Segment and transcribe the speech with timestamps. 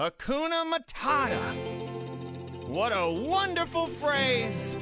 [0.00, 1.38] Hakuna Matata.
[2.66, 4.78] What a wonderful phrase.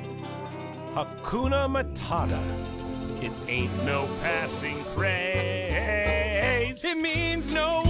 [0.93, 2.41] Hakuna Matata.
[3.21, 6.85] It ain't no passing craze.
[6.85, 7.83] It means no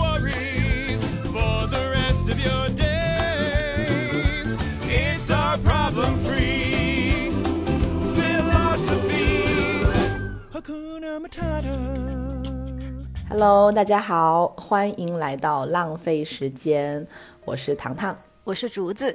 [13.31, 17.07] Hello，大家好，欢迎来到浪费时间，
[17.45, 18.17] 我是糖糖。
[18.43, 19.15] 我是竹子，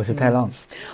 [0.00, 0.48] 我是太浪，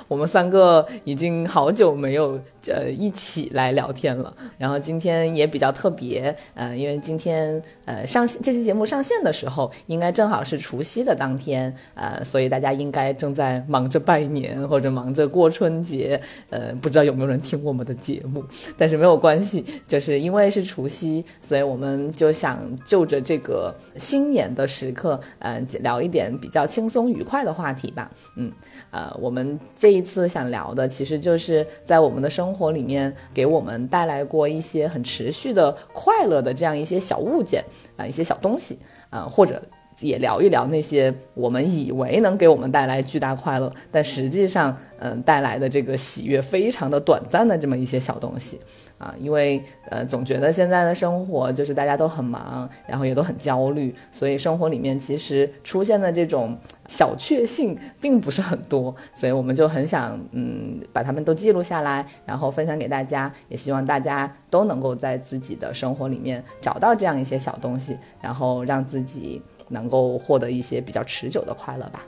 [0.09, 16.20] 我们三个已经好久没有呃一起来聊天了，然后今天也比较特别，呃，因为今天呃上这期节目上线的时候，应该正好是除夕的当天，呃，所以大家应该正在忙着拜年或者忙着过春节，
[16.51, 18.45] 呃，不知道有没有人听我们的节目，
[18.77, 28.51] 但是没有关系，就是因为是除夕，所以我们就想就着这个新年的时刻，呃，聊一点比较轻松愉快的话题吧，嗯。
[28.96, 37.62] 呃，我们这一次想聊的，其实就是在我们的生活里面给我们带来过一些很持续的快乐的这样一些小物件
[37.98, 38.79] 啊、一些小东西
[39.10, 39.62] 啊、或者
[40.01, 48.59] 也聊一聊那些我们以为能给我们带来巨大快乐，但实际上嗯、带来的这个喜悦非常的短暂的这么一些小东西
[48.97, 56.57] 啊，因为呃总觉得现在的生活就是大家都很忙，然后也都很焦虑，所以生活里面其实出现的这种
[56.89, 72.04] 小确幸并不是很多，所以我们就很想嗯把它们都记录下来，然后分享给大家，也希望大家都能够在自己的生活里面找到这样一些小东西，然后让自己能够获得一些比较持久的快乐吧。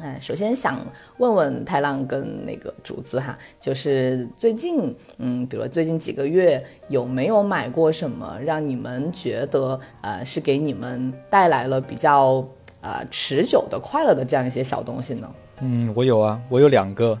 [0.00, 0.80] 嗯，首先想
[1.18, 12.42] 问问太浪跟那个竹子哈，就是最近，嗯，比如最近几个月有没有买过什么让你们觉得呃是给你们带来了比较
[12.80, 15.30] 呃持久的快乐的这样一些小东西呢？
[15.60, 17.18] 嗯，我有啊，我有两个，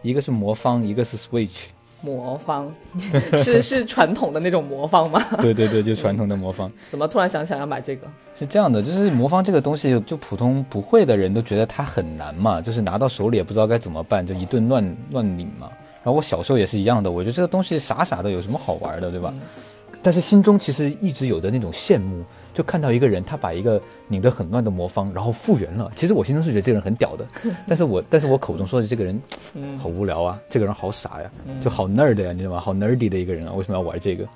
[0.00, 1.66] 一个是魔方，一个是 Switch。
[2.04, 2.70] 魔方
[3.36, 5.20] 是是传统的那种魔方吗？
[5.40, 6.70] 对对对，就传统的魔方。
[6.90, 8.06] 怎么突然想起来要买这个？
[8.34, 15.68] 是这样的，就是魔方这个东西，就普通不会的人都觉得它很难嘛，就是拿到手里也不知道该怎么办，就一顿乱乱拧嘛。
[16.02, 19.32] 然后我小时候也是一样的，我觉得这个东西傻傻的，有什么好玩的，对吧？
[20.04, 22.22] 但是心中其实一直有着那种羡慕，
[22.52, 25.90] 就看到一个人他把一个拧得很乱的魔方，然后复原了。
[25.96, 27.26] 其实我心中是觉得这个人很屌的，
[27.66, 29.18] 但是我但是我口中说的这个人，
[29.78, 31.30] 好无聊啊，这个人好傻呀，
[31.62, 32.60] 就好 nerd 呀，你知道吗？
[32.60, 34.28] 好 nerdy 的一个人啊，为什么要玩这个？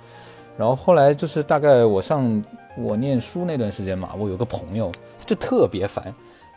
[0.57, 2.43] 然后后来就是大概我上
[2.79, 4.91] 我念书那段时间嘛，我有个朋友
[5.27, 6.13] 就特别烦，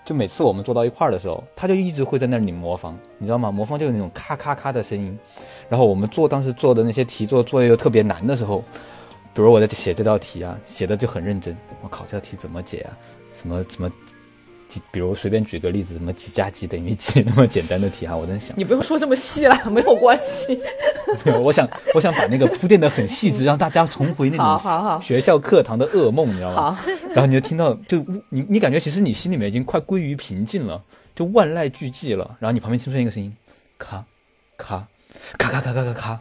[0.06, 3.52] 就每次我们坐到一块儿的时候，他就一直会在那儿拧魔方，你知道吗？
[3.52, 5.20] 魔方就有那种咔咔咔的声音。
[5.70, 8.64] 然后我们做当时做的那些题做作业又特别难的时候，
[9.34, 12.92] 比如我在写这道题啊写的就很认真我考这道题怎么解啊
[13.34, 13.90] 什么什么
[14.90, 18.58] 比如随便举个例子什么几加几等于几 那么简单的题哈我在想。
[18.58, 20.58] 你不用说这么细了没有关系。
[21.44, 26.80] 我想我想把那个铺垫的很细致让大家重回那种学校课堂的噩梦你知道吗？
[27.10, 27.98] 然后你就听到就
[28.30, 30.82] 你你感觉其实你心里面已经快归于平静了
[31.14, 33.36] 就万籁俱寂了然后你旁边听出来一个声音
[33.78, 34.04] 咔
[34.58, 34.88] 咔
[35.38, 36.20] 咔咔咔咔咔咔咔咔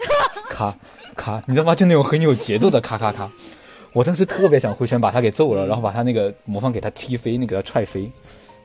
[0.49, 0.77] 咔
[1.15, 1.75] 咔，你知道吗？
[1.75, 3.31] 就那种很有节奏的咔咔咔。
[3.93, 8.11] 我当时特别想回拳把他给揍了，然后把他那个魔方给他踢飞，那个给他踹飞。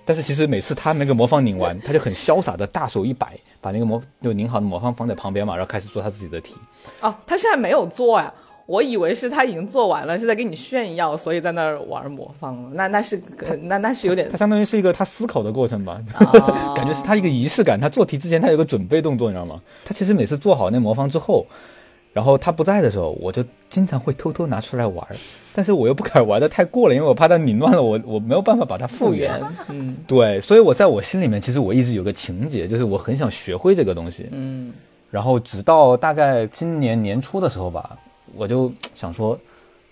[0.06, 6.56] 但是其实每次他那个魔方拧完，他就很潇洒的大手一摆，把那个魔就拧好的魔方放在旁边嘛，然后开始做他自己的题。
[7.02, 8.32] 哦，他现在没有做呀。
[8.68, 12.70] 我以为是他已经做完了，是在给你炫耀，所以在那儿玩魔方了。
[12.74, 17.80] 那那是呃那那是有点他相当于是一个他思考的过程吧，哦 感觉是他一个仪式感。
[17.80, 19.62] 他做题之前他有个准备动作，你知道吗？
[19.84, 21.46] 他其实每次做好那魔方之后，
[22.16, 25.06] 然后他不在的时候，我就经常会偷偷拿出来玩，
[25.54, 29.38] 但是我又不敢玩的太过了，因为我怕它拧乱了我，我没有办法把它复原。
[29.68, 34.30] 嗯对，所以我在我心里面，其实我一直有个情节，就是我很想学会这个东西。
[34.32, 34.72] 嗯
[35.12, 37.98] 然后直到大概今年年初的时候吧，
[38.34, 39.38] 我就想说，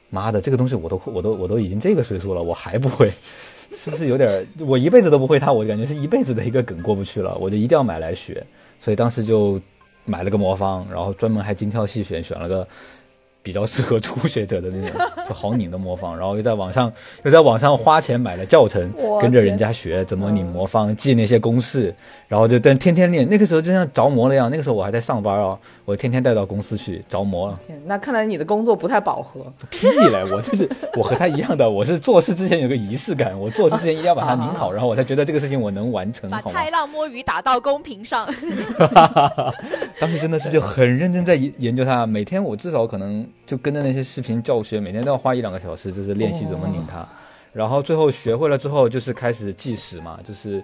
[0.09, 3.11] 妈的，这个东西我都我都我都已经这个岁数了，我还不会，
[3.75, 4.45] 是不是有点儿？
[4.65, 8.41] 我一辈子都不会它，我感觉是一辈子的一个梗过不去了，我就一定要买来学。
[8.79, 9.59] 所以当时就
[10.05, 12.67] 买了个魔方，然后专门还精挑细选，选了个
[13.43, 16.89] 比较适合初学者的那种 就好拧的魔方，然后又在网上
[17.25, 18.89] 又在网上花钱买了教程，
[19.21, 21.93] 跟着人家学怎么拧魔方，记那些公式，
[22.33, 23.29] 然后就但天天练。
[23.29, 27.59] 那个时候就像着魔了一样，那个时候我还在上班啊，我天天带到公司去着魔了。
[27.67, 29.45] 天，那看来你的工作不太饱和。
[29.69, 30.25] 屁嘞！
[30.31, 36.59] 我就是我和他一样的，我是做事之前有个仪式感，我做事之前一定要把它拧好，然后我才觉得这个事情我能完成，把好吗？
[36.59, 38.25] 太浪摸鱼打到公屏上。
[39.99, 47.07] 当时真的是就很认真在研研究它，每天我至少可能就跟着那些视频教学，每天都要花一两个小时，就是练习怎么拧它。
[47.51, 50.63] 然后最后学会了之后，就是开始计时嘛，就是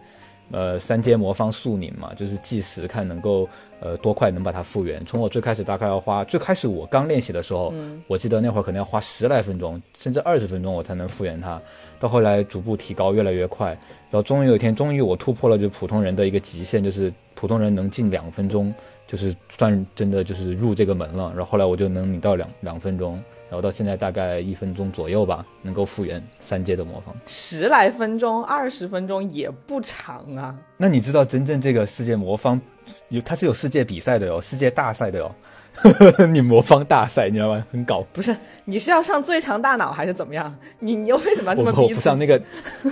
[0.52, 3.48] 呃三阶魔方速拧嘛，就是计时看能够
[3.80, 5.04] 呃多快能把它复原。
[5.06, 7.74] 从我最开始大概要花，最开始我刚练习的时候，
[8.08, 11.62] 我记得那会儿可能要花十来分钟，甚至二十分钟我才能复原它。
[12.00, 13.70] 到后来逐步提高，越来越快，
[14.10, 18.74] 然后终于有一天，终于我突破了就普通人的一个极限，就是普通人能进两分钟，
[19.06, 21.30] 就是算真的就是入这个门了。
[21.36, 27.16] 然后后来我就能拧到两两分钟，然后到现在大概一分钟左右吧，能够复原三阶的魔方。
[27.26, 30.56] 十来分钟、二十分钟也不长啊。
[30.78, 32.62] 那你知道真正这个世界魔方
[33.10, 35.36] 有它是有世界比赛的哟，世界大赛的哟，
[36.32, 37.66] 你魔方大赛你知道吗？
[37.72, 38.02] 很搞。
[38.14, 38.36] 不是，
[38.66, 40.56] 你是要上最强大脑还是怎么样？
[40.80, 42.40] 你你又为什么要这我我么逼自己不上那个，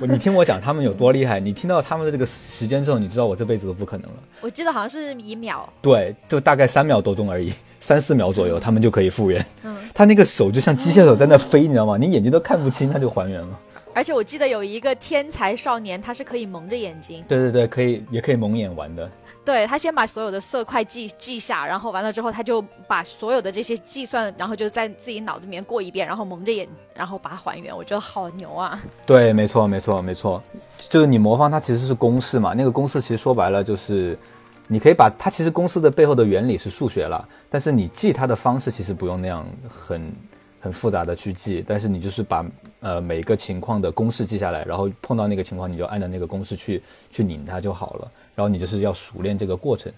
[0.08, 4.18] 你听我讲他们有多厉害，你听到他们的这个时间之后，你知道我这辈子都不可能了。
[4.42, 7.54] 我记得好像是一秒，对，就大概三秒多钟而已，
[7.88, 9.46] 三四秒左右，他们就可以复原。
[9.64, 11.96] 嗯他那个手就像机械手在那飞，你知道吗？
[11.98, 13.60] 你眼睛都看不清，他就还原了。
[13.94, 19.10] 而且我记得有一个天才少年，他是可以蒙着眼睛，对对对，可以，也可以蒙眼玩的。
[19.46, 27.74] 对他先把所有的色块记记下，然后完了之后，他就把所有的这些计算，然后就在自己脑子里面过一遍，然后蒙着眼，然后把它还原。
[27.74, 28.78] 我觉得好牛啊！
[29.06, 30.44] 对，没错，没错，没错，
[30.90, 34.20] 就是你魔方它其实是公式嘛，那个公式其实说白了就是，
[34.68, 40.14] 你可以把它其实公式的背后的原理是数学了，但是你记它的方式其实不用那样很
[40.60, 42.46] 很复杂的去记，但是你就是把
[42.82, 49.92] 呃每个情况的公式记下来，然后碰到那个情况你就按照那个公式去去拧它就好了，然后你就是要熟练这个过程，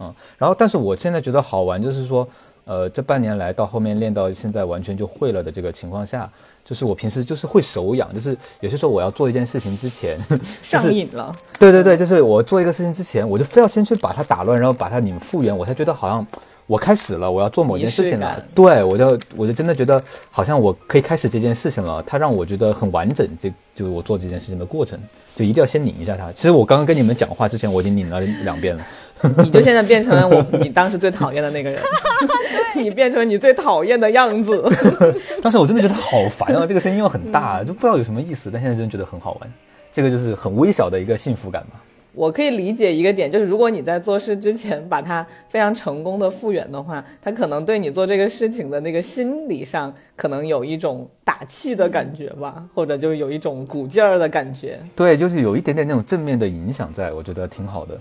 [0.00, 2.28] 嗯，然后但是我现在觉得好玩就是说，
[2.66, 6.30] 呃，这半年来到后面练到现在完全就会了的这个情况下。
[6.70, 10.16] 就是我平时就是会手痒，就是有些时候我要做一件事情之前，
[10.62, 11.34] 上瘾了。
[11.58, 16.24] 对对对，就是我做一个事情之前，我就非要先去把它打乱，然后把它拧复原，我才觉得好像
[16.68, 18.40] 我开始了，我要做某件事情了。
[18.54, 20.00] 对，我就我就真的觉得
[20.30, 24.96] 好像我可以开始这件事情了，它让我觉得很完整，这就是我做这件事情的过程，
[25.34, 26.30] 就一定要先拧一下它。
[26.30, 28.84] 其实我刚刚跟你们讲话之前，我已经拧了两遍了。
[29.44, 31.80] 你就现在变成了我你当时最讨厌的那个人，
[32.76, 34.62] 你变成你最讨厌的样子。
[35.42, 39.52] 当时我真的觉得好烦啊，这个声音又很大，就不知道有什么意思，但现在真的觉得很好玩。
[39.92, 41.82] 这个就是很微小的一个幸福感吧。
[42.12, 54.80] 我可以理解一个点，就是如果你在做事之前把它非常成功的复原的话，它可能对你做这个事情的那个心理上可能有一种打气的感觉吧，或者就有一种鼓劲儿的感觉。
[54.96, 57.96] 对，就是有一点点那种正面的影响在，我觉得挺好的。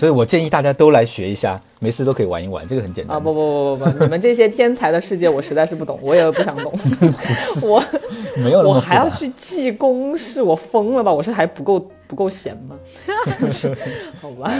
[0.00, 3.18] 所以我建议大家都来学一下，没事都可以玩一玩，这个很简单。
[3.18, 6.72] 啊不不不不不，你们这些天才的世界我实在是不懂，我也不想懂。
[7.60, 7.84] 我
[8.38, 8.80] 没有我。
[8.80, 11.12] 还要去记公式，我疯了吧？
[11.12, 12.76] 我是还不够不够闲吗？
[14.22, 14.50] 好吧，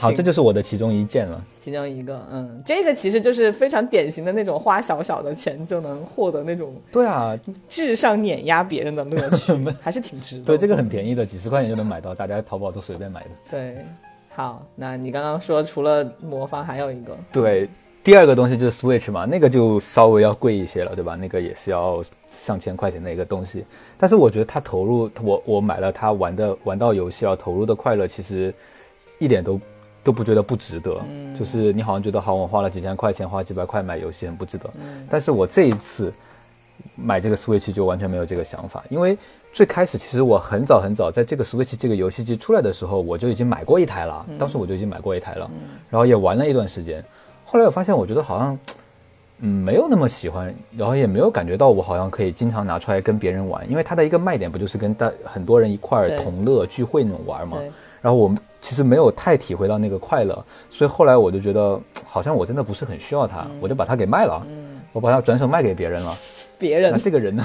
[0.00, 1.44] 好，这就是我的其中一件了。
[1.60, 10.44] 其中一个，嗯，这个其实就是非常典型的那种花小小的钱就能获得那种对啊，智商碾压别人的乐趣， 还是挺值的。
[10.44, 13.30] 对，这个很便宜的，几十块钱就能买到，大家淘宝都随便买的。
[13.50, 13.76] 对。
[14.34, 17.68] 好，那你刚刚说除了魔方还有一个，对，
[18.02, 21.16] 第二个东西就是 Switch 嘛，那个就稍微要贵一些了，对吧？
[21.16, 23.62] 那个也是要上千块钱的一个东西。
[23.98, 28.54] 但是我觉得它投入，我我买了它玩的玩到游戏啊，投入的快乐其实
[29.18, 29.60] 一点都
[30.02, 31.00] 都不觉得不值得。
[31.34, 34.68] 就是你好像觉得好，我花了几千块钱，花几百块买游戏很不值得。
[35.08, 36.12] 但是我这一次
[36.94, 39.16] 买这个 Switch 就完全没有这个想法，因为
[39.52, 45.50] 最开始其实我很早很早在这个 Switch 这个游戏机出来的时候，我就已经买过一台了，当时我就已经买过一台了，
[45.88, 47.04] 然后也玩了一段时间。
[47.44, 48.58] 后来我发现，我觉得好像
[49.38, 57.58] 嗯没有那么喜欢，然后也没有感觉到我好像可以经常拿出来跟别人玩，因为它的一个卖点不就是跟大很多人一块儿同乐聚会那种玩嘛。
[58.00, 66.14] 然后我其实没有太体会到那个快乐，所以后来我就觉得 好像我真的不是很需要它，我就把它给卖了，嗯我把它转手卖给别人了。
[66.58, 67.42] 别人那这个人呢？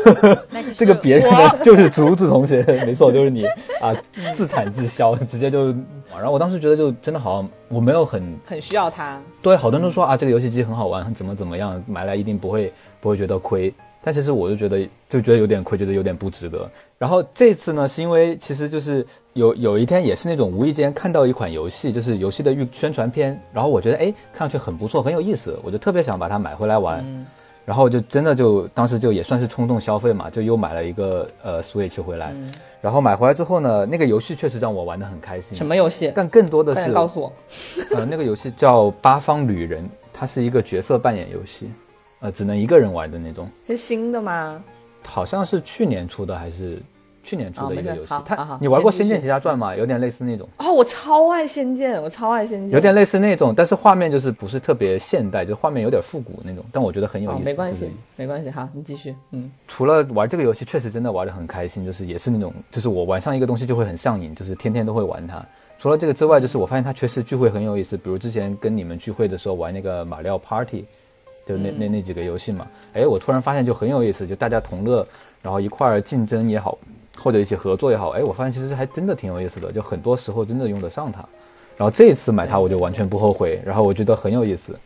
[0.76, 3.44] 这个别人呢， 就是竹子同学，没错，就是你
[3.80, 3.92] 啊，
[4.34, 5.74] 自产自销，直接就。
[6.12, 13.72] 然后我当时觉得就真的好像我没有很很需要它，对，好多人都说啊，这个游戏机很好玩，怎么怎么样，买来一定不会不会觉得亏。
[14.02, 16.70] 但其实我就觉得就觉得有点亏，觉得有点不值得。
[16.98, 27.26] 然后这次呢，是因为其实就是有有一天也是那种无意间看到一款游戏，就是游戏的预宣传片，然后我觉得哎看上去很不错，很有意思，我就特别想把它买回来玩。
[27.66, 32.34] 然后就真的就当时就也算是冲动消费嘛，就又买了一个呃 Switch 回来。
[32.80, 35.56] 然后买回来之后呢，那个游戏确实让我玩的很开心。
[35.56, 36.10] 什么游戏？
[36.12, 37.32] 但更多的是告诉我。
[37.94, 41.70] 呃，那个游戏叫《八方旅人》，它是一个角色扮演游戏，
[42.20, 44.62] 呃，只能一个人玩的那种，是新的吗？
[45.06, 46.78] 好像是去年出的还是
[47.22, 49.74] 去年出的一个游戏它你玩过《仙剑奇侠传》吗？
[49.74, 50.46] 有点类似那种。
[50.58, 65.44] 哦，我超爱仙剑，我超爱仙剑，有点类似那种，但是画面就是不是特别现代，就画面有点复古那种，但我觉得很有意哦思。，没关系，没关系，好，你继续，嗯，除了玩这个游戏，确实真的玩的很开心，就是也是那种，就是我玩上一个东西就会很上瘾，就是天天都会玩它。
[65.78, 70.84] 除了这个之外，就是我发现它确实聚会很有意思，比如之前跟你们聚会的时候玩那个马里奥 Party，
[71.46, 75.06] 就那那那几个游戏嘛，哎，我突然发现就很有意思，就大家同乐，
[75.42, 76.78] 然后一块儿竞争也好，
[77.18, 81.24] 或者一起合作也好，哎，我发现其实还真的挺有意思的，就很多时候真的用得上它。
[81.76, 84.78] 然后这一次买它我就完全不后悔，然后我觉得很有意思。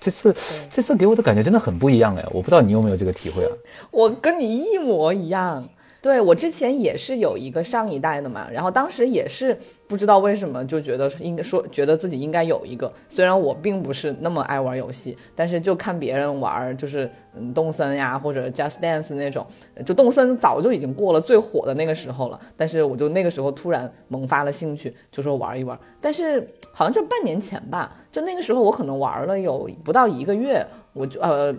[0.00, 0.34] 这次
[0.72, 3.52] 这次给我的感觉真的很不一样哎，我不知道你有没有这个体会啊？
[3.92, 5.68] 我跟你一模一样。
[6.02, 9.56] 对我之前也是有一个上一代的嘛，然后当时也是
[9.86, 19.46] 不知道为什么就觉得应该说觉得自己应该有一个，虽然我并不是那么爱玩游戏，但是就看别人玩，就是嗯动森呀或者 Just Dance 那种，
[19.86, 31.54] 就动森早就已经过了最火的那个时候了，但是我就那个时候突然萌发了兴趣，就说玩一玩，但是好像就半年前吧，就那个时候我可能玩了有不到一个月，我就呃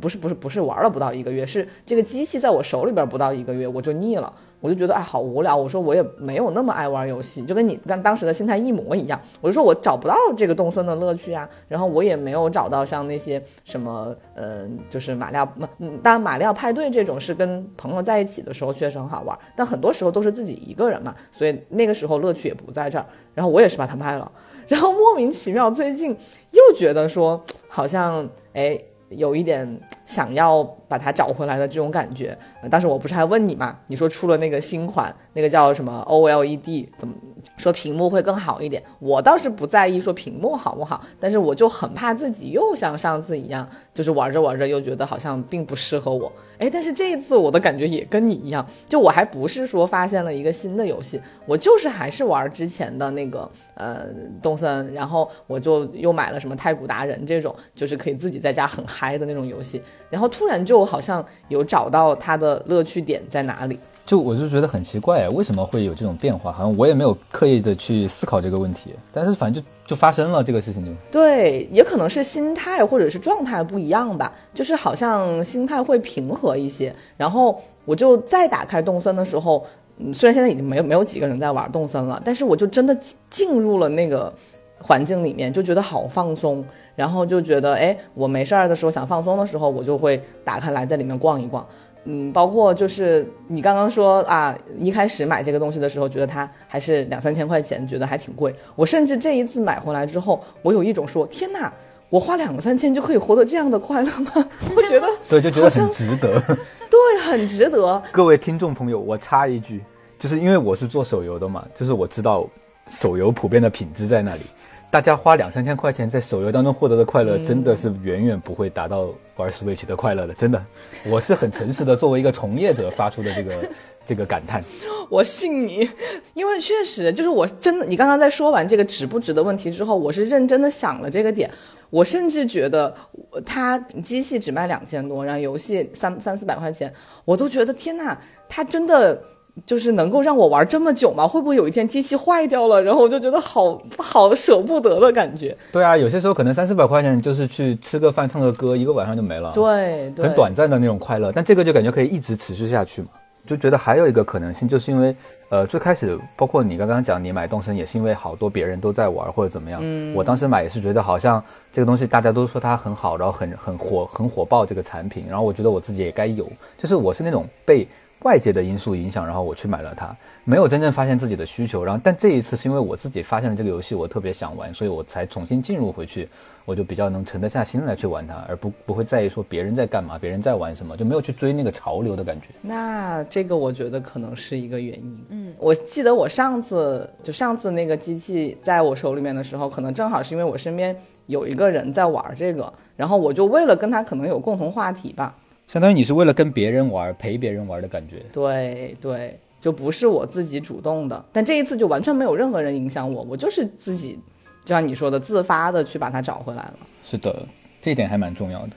[0.00, 15.48] 不是不是不是玩了不到一个月，是这个机器在我手里边不到一个月我就腻了，我就觉得哎好无聊，我说我也没有那么爱玩游戏，就跟你当当时的心态一模一样，我就说我找不到这个动森的乐趣啊，然后我也没有找到像那些什么呃就是马里奥，
[15.78, 24.30] 嗯当然马里奥派对这种是跟朋友在一起的时候确实很好玩，但很多时候都是自己一个人嘛，所以那个时候乐趣也不在这儿，然后我也是把它卖了。
[24.66, 26.10] 然后莫名其妙，最近
[26.50, 28.76] 又觉得说好像哎
[29.10, 32.36] 有一点想要把它找回来的这种感觉。
[32.62, 37.14] 呃当时我不是还问你嘛，你说出了那个新款，那个叫什么 OLED，怎么
[37.56, 38.82] 说屏幕会更好一点？
[38.98, 46.30] 我倒是不在意说屏幕好不好，但是我就很怕自己又像上次一样，就是玩着玩着又觉得好像并不适合我。
[46.58, 54.06] 哎，但是这一次我的感觉也跟你一样，就我还不是说发现了一个新的游戏，我就是还是玩之前的那个呃
[54.42, 63.78] 动森，然后我就又买了什么太古达人这种，就是可以自己在家很嗨的那种游戏，然后突然就好像有找到它的乐趣点在哪里。
[64.04, 66.52] 就我就觉得很奇怪，为什么会有这种变化？
[66.52, 70.90] 好像我也没有刻意的去思考这个问题，但是反正就就发生了这个事情就。
[71.10, 76.94] 对，也可能是心态或者是状态不一样吧，就是好像心态会平和一些。
[77.16, 79.64] 然后我就再打开动森的时候，
[80.12, 84.32] 虽然现在已经没有没有几个人在玩动森了，但是我就真的进进入了那个
[84.78, 86.64] 环境里面，就觉得好放松。
[86.96, 91.62] 然后就觉得，哎，我没事儿的时候想放松的时候，我就会打开来在里面逛一逛。
[92.08, 98.54] 嗯，包括就是你刚刚说啊，一开始买这个东西的时候，觉得它还是两三千块钱，觉得还挺贵。
[98.76, 101.72] 我甚至这一次买回来之后，我有一种说，天哪，
[102.08, 104.32] 我花两三千就可以获得这样的快乐吗？
[104.76, 106.40] 我觉得 对，就觉得很值得。
[106.88, 108.00] 对，很值得。
[108.12, 109.82] 各位听众朋友，我插一句，
[110.18, 112.48] 就是因为我是做手游的嘛，就是我知道
[112.88, 114.42] 手游普遍的品质在那里。
[114.90, 120.64] 大家花两三千块钱在手游当中获得的快乐，真的是远远不会达到玩 Switch 的快乐的，真的。
[121.06, 123.70] 我是很诚实的，作为一个从业者发出的这个
[124.06, 124.62] 这个感叹。
[125.10, 125.88] 我信你，
[126.34, 131.50] 因为确实就是我真的，你刚刚在说完这个值不值的问题之后，我是认真的想了这个点。
[131.90, 136.92] 我甚至觉得，我它机器只卖两千多，然后游戏三三四百块钱，
[137.24, 138.16] 我都觉得天呐，
[138.48, 139.22] 它真的
[139.64, 141.26] 就是能够让我玩这么久吗？
[141.26, 145.56] 会不会有一天机器坏掉了，然后我就觉得好好舍不得的感觉。
[145.72, 149.52] 对啊，有些时候可能三四百块钱就是去吃个饭、唱个歌，一个晚上就没了。
[149.52, 153.08] 对，对很短暂的那种快乐，但这个就感觉可以一直持续下去嘛。
[153.46, 155.14] 就觉得还有一个可能性，就是因为
[155.50, 159.78] 呃最开始包括你刚刚讲你买动森也是因为好多别人都在玩或者怎么样。
[159.84, 161.40] 嗯，我当时买也是觉得好像
[161.72, 166.44] 这个东西大家都说它很好，然后很很火很火爆这个产品，然后我觉得我自己也该有，
[166.76, 167.86] 就是我是那种被
[168.22, 171.84] 外界的因素影响，然后我去买了它，没有真正发现自己的需求。
[171.84, 176.28] 然后但这一次是因为我自己发现了这个游戏，我特别想玩，所以我才重新进入回去。
[176.64, 182.48] 我就比较能沉得下心来去玩它，而不不会在意说别人在干嘛，别人在玩什么，就没有去追那个潮流的感觉。
[182.60, 185.24] 那这个我觉得可能是一个原因。
[185.28, 190.96] 嗯，我记得我上次就上次那个机器在我手里面的时候，可能正好是因为我身边
[191.26, 195.36] 有一个人在玩这个，然后我就为了跟他可能有共同话题吧。
[195.68, 198.22] 相当于你是为了跟别人玩、陪别人玩的感觉。
[198.32, 204.18] 对对，就不是我自己主动的，但这一次就完全没有任何人影响我，我就是自己，
[204.64, 206.78] 就像你说的，自发的去把它找回来了。
[207.02, 207.44] 是的，
[207.80, 208.70] 这一点还蛮重要的。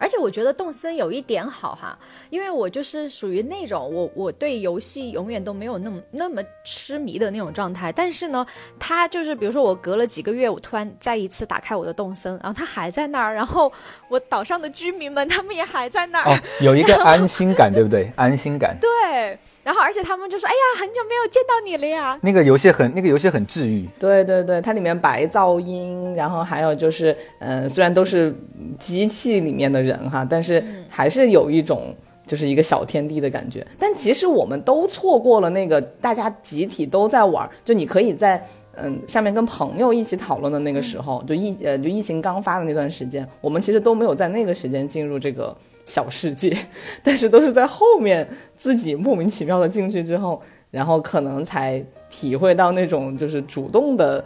[0.00, 1.96] 而且我觉得动森有一点好哈，
[2.30, 8.46] 因为我就是属于那种我我对游戏永远都没有那么那么痴迷的那种状态，但是呢，
[8.78, 13.70] 它就是比如说我隔了几个月，我突然再一次打开我的动森，然后它还在那儿，然后
[14.08, 18.10] 我岛上的居民们他们也还在那儿，哦，有一个安心感，对不对？
[18.16, 18.74] 安心感。
[18.80, 19.38] 对，
[19.70, 22.18] 然然后而且他们就说：“哎呀，很久没有见到你了呀。
[22.22, 28.34] 那个游戏很那个游戏很治愈，对对对，它里面白噪音，然后还有就是，嗯、虽然都是
[28.80, 31.94] 机器里面的人哈，但是还是有一种
[32.26, 33.64] 就是一个小天地的感觉。
[33.78, 45.56] 但其实我们都错过了那个大家集体都在玩，就你可以在嗯下面跟朋友一起讨论的那个时候，就疫呃就疫情刚发的那段时间，我们其实都没有在那个时间进入这个
[45.90, 46.56] 小世界，
[47.02, 54.24] 但是都是在后面自己莫名其妙的进去之后，然后可能才体会到那种就是主动的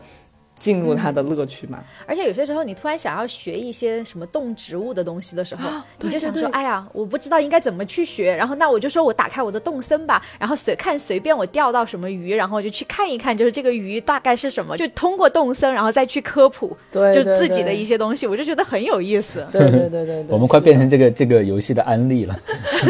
[0.65, 1.85] 进入它的乐趣嘛。
[2.07, 5.69] 而且有些时候你突然想要学一些什么动植物的东西的时候，
[6.01, 19.47] 你就想说：“对对对哎呀，我不知道应该怎么去学。”然后那我就说我打开我的动森吧，然后随看随便我钓到什么鱼，然后我就去看一看，就是这个鱼大概是什么，就通过动森，然后再去科普，对对就自己的一些东西，我就觉得很有意思。
[19.53, 22.39] 对对对对对，我们快变成这个这个游戏的安利了。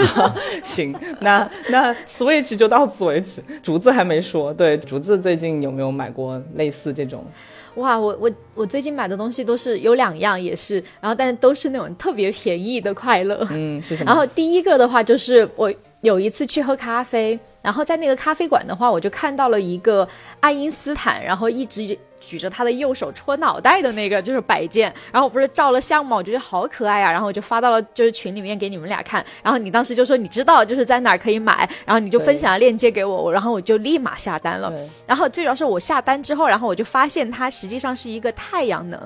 [0.62, 3.42] 行，那那 Switch 就到此为止。
[3.62, 7.24] 竹子还没说，对，竹子最近有没有买过类似这种？
[7.76, 13.46] 哇，我我我最近买的东西都是有两样，也是，然后但是都是那种特别便宜的快乐。
[13.50, 14.10] 嗯，是什 么？
[14.10, 20.08] 然后第一个的话就是我有一次去喝咖啡，然后在那个咖啡馆的话，我就看到了一个
[20.40, 34.72] 爱因斯坦，然后一直举着他的右手戳脑袋的那个就是摆件，然后我不是照了相嘛，我觉得好可爱啊，然后我就发到了就是群里面给你们俩看，然后你当时就说你知道就是在哪儿可以买，然后你就分享了链接给我，我然后我就立马下单了。
[35.06, 39.00] 然后最主要是我下单之后，然后我就发现它实际上是一个太阳能。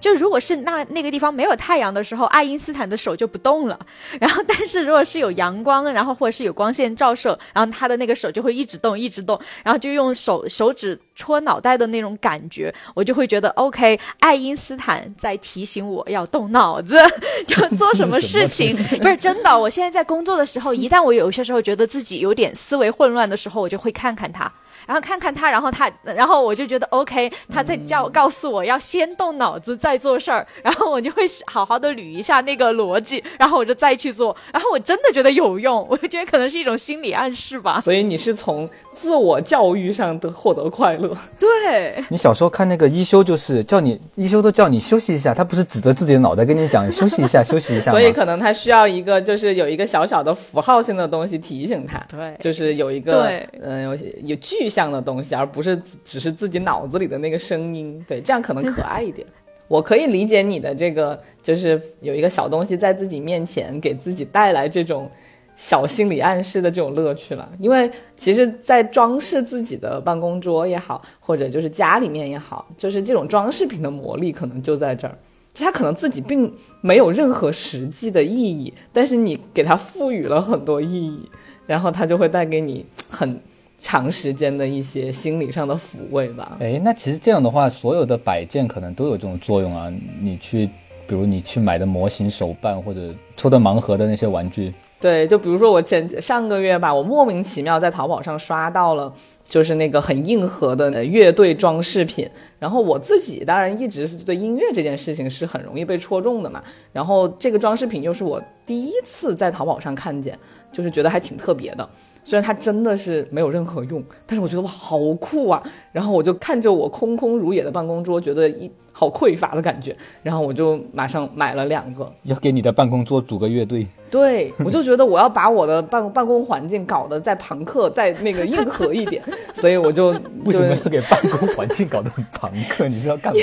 [0.00, 3.78] 就如果是那那个地方没有太阳的时候，爱因斯坦的手就不动了。
[4.20, 16.96] 然后， 但是如果是有阳光，然后或者是有光线照射，然后他的那个手就会一直动，一直动，然后就用手手指戳脑袋的那种感觉，我就会觉得 OK，爱因斯坦在提醒我要动脑子，
[17.46, 18.76] 就做什么事情。
[19.00, 24.50] 不是真的，我现在在工作的时候，一旦我有些时候觉得自己有点思维混乱的时候，我就会看看他。
[24.88, 37.78] 然后看看他，然后他，然后我就觉得 OK，他在叫告诉我要先动脑子再做事儿，然后我就会好好的捋一下那个逻辑，然后我就再去做，然后我真的觉得有用，我就觉得可能是一种心理暗示吧。
[37.80, 41.14] 所以你是从自我教育上的获得快乐。
[41.38, 47.90] 对，你小时候看那个一休，就是叫你一休都叫你休息一下，他不是指着自己的脑袋跟你讲休息一下，休息一下？
[47.90, 59.26] 所以可能他需要一个，就是有一个小小的符号性的东西提醒他，对就是有一个对嗯、有有具象样的东西，而不是只是自己脑子里的那个声音，对，这样可能可爱一点。
[59.68, 65.10] 我可以理解你的这个，就是有一个小东西在自己面前给自己带来这种
[65.56, 67.46] 小心理暗示的这种乐趣了。
[67.60, 75.14] 因为其实，在装饰自己的办公桌也好，或者就是家里面也好，就是这种装饰品的魔力可能就在这儿。
[75.52, 81.28] 就它可能自己并没有任何实际的意义，但是你给它赋予了很多意义，
[81.66, 83.38] 然后它就会带给你很
[83.78, 86.56] 长时间的一些心理上的抚慰吧。
[86.60, 89.92] 哎，那其实这样的话，所有的摆件可能都有这种作用啊。
[90.20, 90.66] 你去，
[91.06, 99.12] 比如你去买的模型手办，或者抽的盲盒的那些玩具，对，就比如说我前上个月吧，我莫名其妙在淘宝上刷到了，
[99.48, 102.28] 就是那个很硬核的呃乐队装饰品。
[102.58, 106.60] 然后我自己当然一直是对音乐这件事情是很容易被戳中的嘛。
[106.92, 110.36] 然后这个装饰品又是我第一次在淘宝上看见，
[110.72, 111.88] 就是觉得还挺特别的。
[112.28, 115.62] 虽然它真的是没有任何用，但是我觉得哇好酷啊！
[115.92, 122.12] 然后我就看着我空空如也的办公桌，觉得一好匮乏的感觉，然后我就马上买了两个。
[122.24, 123.86] 要给你的办公桌组个乐队。
[124.10, 129.22] 对，我就觉得我要把我的办办公环境搞得再朋克、再那个硬核一点，
[129.54, 130.08] 所以我就
[130.44, 132.88] 为什么就要给办公环境搞得很朋克？
[132.88, 133.40] 你是要干嘛？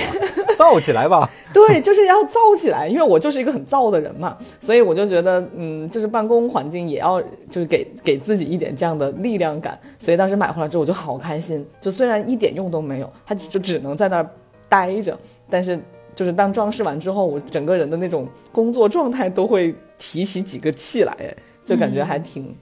[0.58, 1.30] 造起来吧！
[1.54, 14.30] 对，就是要造起来，因为我就是一个很造的人嘛，所以我就觉得，嗯，就是办公环境也要就是给给自己一点这样的力量感，所以当时买回来之后我就好开心，就虽然一点用都没有，它就只能在那儿
[14.70, 15.18] 待着，
[15.50, 15.80] 但是
[16.14, 22.56] 就是当装饰完之后，我整个人的那种工作状态都会提起几个气来，哎，就感觉还挺、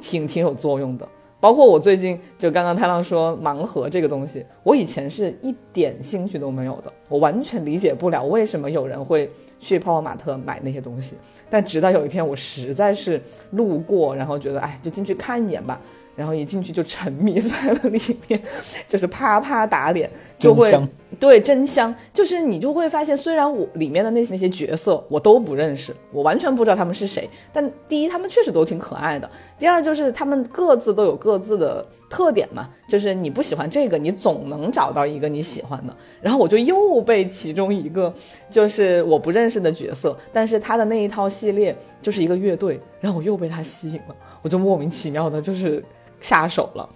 [0.00, 1.08] 挺挺有作用的。
[1.40, 11.14] 包括我最近就刚刚太浪说盲盒这个东西，我以前是一点兴趣都没有的，我完全理解不了为什么有人会去泡泡玛特买那些东西。
[11.48, 13.18] 但直到有一天我实在是
[13.52, 15.80] 路过，然后觉得哎，就进去看一眼吧。
[16.20, 18.38] 然后一进去就沉迷在了里面，
[18.86, 21.94] 就是啪啪打脸， 就会真对真香。
[22.12, 35.96] 就是你就会发现，虽然我里面的那些那些角色我都不认识，我完全不知道他们是谁，但第一他们确实都挺可爱的，第二就是他们各自都有各自的特点嘛，就是你不喜欢这个，你总能找到一个你喜欢的。
[36.20, 38.12] 然后我就又被其中一个
[38.50, 45.82] 就是我不认识的角色，但是他的那一套系列就是一个乐队，然后我又被他吸引了，我就莫名其妙的就是
[46.20, 46.88] 下手了，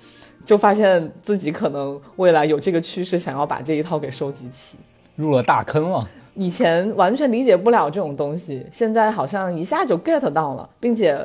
[0.44, 4.76] 就发现自己可能未来有这个趋势，想要把这一套给收集齐。
[5.16, 6.08] 入了大坑了。
[6.34, 11.16] 以前完全理解不了这种东西，现在好像一下就 get 到了，并且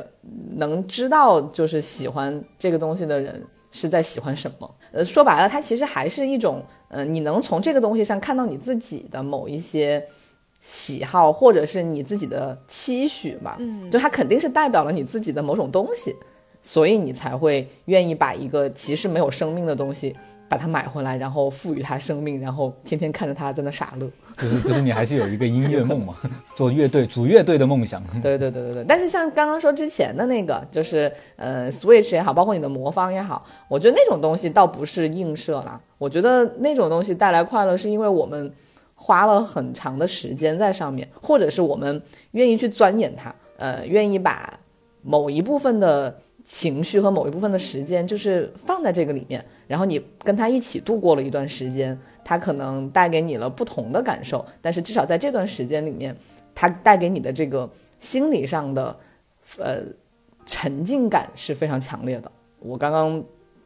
[0.57, 4.69] 能知道就是喜欢这个东西的人是在喜欢什么。
[4.91, 10.05] 呃，说白了，它其实还是一种，呃，你能从这个东西上看到你自己的某一些
[10.62, 13.57] 喜好，或者是你自己的期许吧。
[13.59, 16.15] 嗯，就它肯定是代表了你自己的某种东西，
[16.61, 20.15] 所以你才会愿意把一个其实没有生命的东西
[20.47, 24.09] 把它买回来，然后赋予它生命，然后天天看着它在那傻乐。
[24.39, 26.15] 就是就是你还是有一个音乐梦嘛，
[26.55, 28.01] 做乐队组乐队的梦想。
[28.21, 35.79] 对对对对对，但是像刚刚说之前的那个，就是呃，Switch 也好，包括你的魔方也好，我觉得那种东西倒不是映射啦。
[35.97, 38.49] 我觉得那种东西带来快乐，是因为我们
[38.95, 44.57] 花了很长的时间在上面，或者是我们愿意去钻研它，呃，愿意把
[45.01, 46.17] 某一部分的
[46.51, 56.15] 情绪和某一部分的时间，就是放在这个里面，然后你跟他一起度过了一段时间，他可能带给你了不同的感受，但是至少在这段时间里面，
[56.55, 58.99] 他带给你的这个心理上的
[59.59, 59.83] 呃
[60.47, 62.31] 沉浸感是非常强烈的。
[62.57, 63.23] 我刚刚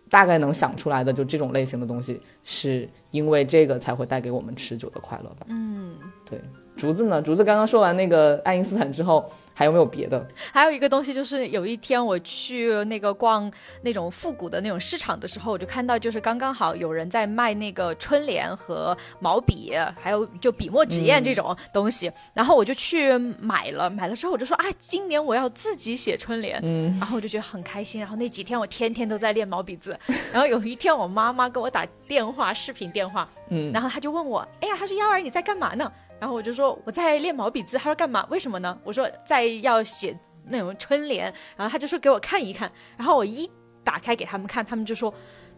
[0.09, 5.45] 大概能想出来的，就这种类型的东西，是因为这个才会带给我们持久的快乐吧。
[5.47, 6.37] 嗯，对，
[6.75, 7.21] 竹子呢？
[7.21, 10.25] 竹子刚刚说完那个爱因斯坦之后，还有没有别的？
[10.51, 13.51] 还有一个东西就是，有一天我去那个逛
[13.83, 23.89] 那种复古的那种市场的时候，我就看到就是刚刚好有人在卖那个春联和毛笔，还有就笔墨纸砚这种东西，然后我就去买了。
[23.89, 28.01] 买了之后我就说啊，今年我要自己写春联，嗯，然后我就觉得很开心。
[28.01, 29.97] 然后那几天我天天都在练毛笔字。
[30.33, 35.91] 然后有一天我妈妈给我打电话，视频电话，嗯然后她就问我，哎呀，她说幺儿你在干嘛呢？
[36.23, 37.77] 然后我就说我在练毛笔字。
[37.77, 38.25] 他说干嘛？
[38.29, 38.79] 为什么呢？
[38.85, 41.25] 我说在要写那种春联。
[41.57, 42.71] 然后他就说给我看一看。
[42.95, 43.51] 然后我一
[43.83, 45.13] 打开给他们看，他们就说。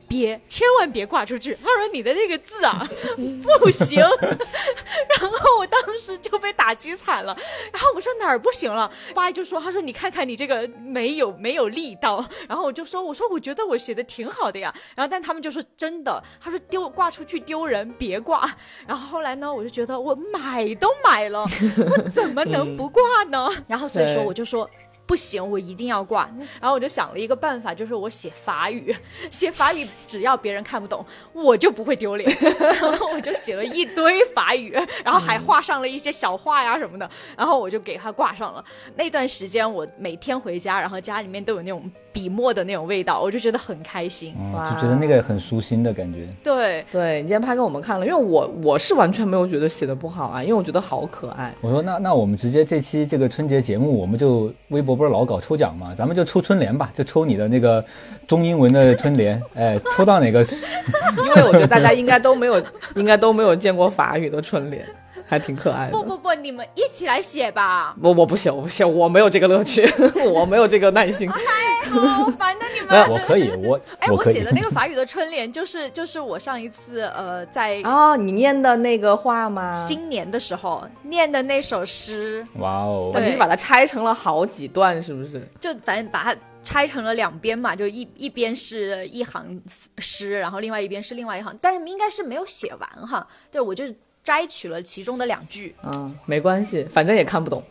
[0.07, 1.55] 别，千万别挂出去！
[1.55, 2.87] 他说你的那个字啊，
[3.59, 3.99] 不行。
[5.19, 7.35] 然后我当时就被打击惨了。
[7.71, 8.91] 然后我说哪儿不行了？
[9.13, 12.25] 爸就说，他说你看看你这个没有没有力道。
[12.47, 14.73] 然后我就说，我说我觉得我写的挺好的呀。
[14.95, 18.49] 然后但他们就说真的，他说丢挂出去丢人，别挂。
[18.87, 23.49] 然后后来呢，我就觉得我买都买了，我怎么能不挂呢？
[23.67, 24.69] 然后所以说我就说。
[25.05, 26.29] 不行，我一定要挂。
[26.59, 28.95] 然后我就想了一个办法，就是我写法语，
[29.29, 32.29] 写法语只要别人看不懂，我就不会丢脸。
[32.59, 34.71] 然后我就写了一堆法语，
[35.03, 38.63] 然后还画上了一些小画呀什么的，然后我就给他挂上了。
[38.95, 44.33] 那段时间我每天回家，然后家里面都有那种笔墨的那种味道，我就觉得很开心。
[44.53, 46.25] 哦，就觉得那个很舒心的感觉。
[46.41, 51.53] 对，对你今天拍给我们看了，因为我我是完全没有觉得写的不好啊，因为我觉得好可爱。
[51.59, 57.83] 我说那那我们直接这期这个春节节目，我们就微博不是老搞抽奖嘛，咱们就抽春联吧，就抽你的那个
[58.25, 60.41] 中英文的春联， 哎，抽到哪个？
[61.27, 62.63] 因为我觉得大家应该都没有，
[62.95, 64.85] 应该都没有见过法语的春联，
[65.27, 65.91] 还挺可爱的。
[65.91, 67.95] 不不不，你们一起来写吧。
[68.01, 69.83] 我我不写，我不写，我没有这个乐趣，
[70.31, 71.29] 我没有这个耐心。
[71.29, 73.09] 好烦的你们。
[73.09, 79.73] 我可以，我哎，我写的那个法语的春联，就是就是我上一次呃在哦，你念的那个话吗？
[79.73, 85.47] 新年的时候念的那首诗，哇哦，哦你是把它拆成了好几段，是不是？
[85.59, 89.61] 就反正把它拆成了两边嘛，就一一边是一行
[89.99, 93.25] 诗，然后另外一边是另外一行，但是应该是没有写完哈。
[93.51, 93.85] 对，我就
[94.25, 95.73] 摘取了其中的两句。
[95.83, 97.63] 嗯，没关系，反正也看不懂。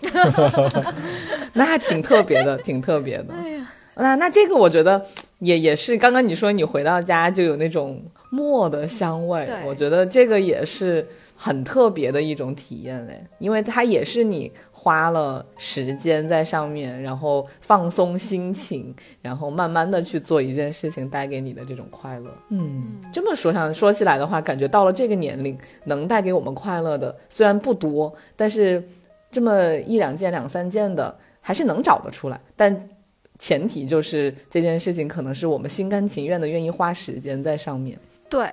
[1.52, 3.34] 那还挺特别的， 挺特别的。
[3.34, 5.04] 哎呀，那那这个我觉得
[5.40, 14.50] 也也是，刚刚你说你回到家就有那种墨的香味，我觉得这个也是很特别的一种体验嘞，因为它也是你
[14.84, 22.30] 花了时间在上面，然后放松心情，然后慢慢的去做一件事情带给你的这种快乐。
[22.50, 28.86] 嗯，这么说上说起来的话，感觉到了这个年龄，能带给我们快乐的虽然不多，但是
[29.30, 32.90] 这么一两件、两三件的还是能找得出来，但。
[33.36, 37.98] 前提就是这件事情可能是我们心甘情愿的，愿意花时间在上面。
[38.28, 38.50] 对。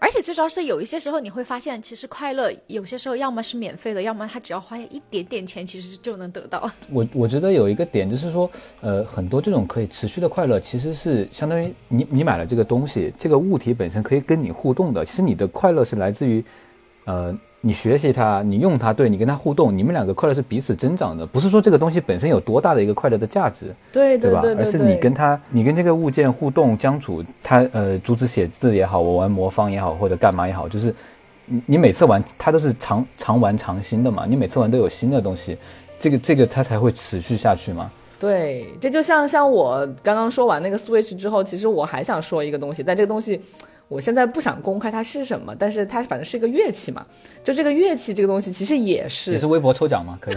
[0.00, 6.70] 而且最主要是有一些时候你会发现，其实快乐有些时候要么是免费的，要么他只要花一点点钱，其实就能得到。
[6.90, 8.50] 我我觉得有一个点就是说，
[8.82, 15.04] 呃，很多这种可以持续的快乐，其实是相当于你你买了这个东西，这个物体本身可以跟你互动的。
[15.04, 16.44] 其实你的快乐是来自于，
[17.04, 17.34] 呃，
[17.66, 24.42] 你学习它，你用它，对你跟它互动，你们两个快乐是彼此增长的，不是说这个东西本身有多大的一个快乐的价值，对对吧？
[24.58, 30.94] 而是你跟它，你跟这个物件互动相处，它呃，竹子写字也好，我玩魔方也好，或者干嘛也好，就是
[31.46, 35.56] 你你每次玩它都是常常玩常新的嘛，你每次玩都有新的东西，
[35.98, 37.90] 这个这个它才会持续下去嘛。
[38.18, 43.40] 对，这就像像我刚刚说完那个 Switch 之后，其实我还想说一个东西，但这个东西
[43.94, 47.06] 我现在不想公开它是什么，但是它反正是一个乐器嘛，
[47.44, 50.18] 就这个乐器这个东西其实也是，也是微博抽奖吗？
[50.20, 50.36] 可以，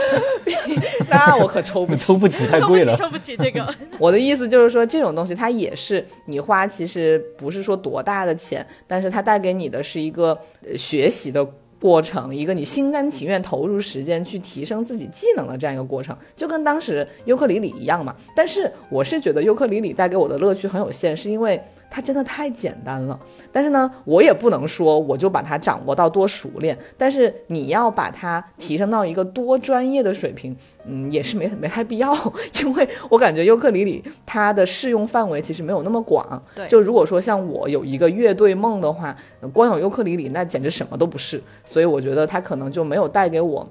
[1.10, 2.96] 那我可抽不起，抽不起太贵了。
[2.96, 3.68] 抽不起这个。
[4.00, 10.30] 我的意思就是说，这种东西它也是你花，其实不是说多大的钱，但是它带给你的是一个
[10.66, 11.46] 呃学习的
[11.78, 18.16] 过程，一个你心甘情愿投入时间去提升自己技能的这样一个过程，就跟当时尤克里里一样嘛。
[18.34, 21.60] 但是我是觉得尤克里里带给我的乐趣很有限，是因为
[21.94, 23.20] 它真的太简单了。
[23.52, 32.16] 但是呢，我也不能说我就把它掌握到多熟练，但是你要把它提升到一个多专业的水平，嗯，也是没没太必要，
[32.62, 36.42] 因为我感觉尤克里里它的适用范围其实没有那么广。
[36.56, 43.68] 对就如果说像我有一个乐队梦的话，呃光有尤克里里那简直什么都不是，所以我觉得它可能就没有带给我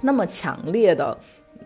[0.00, 1.16] 那么强烈的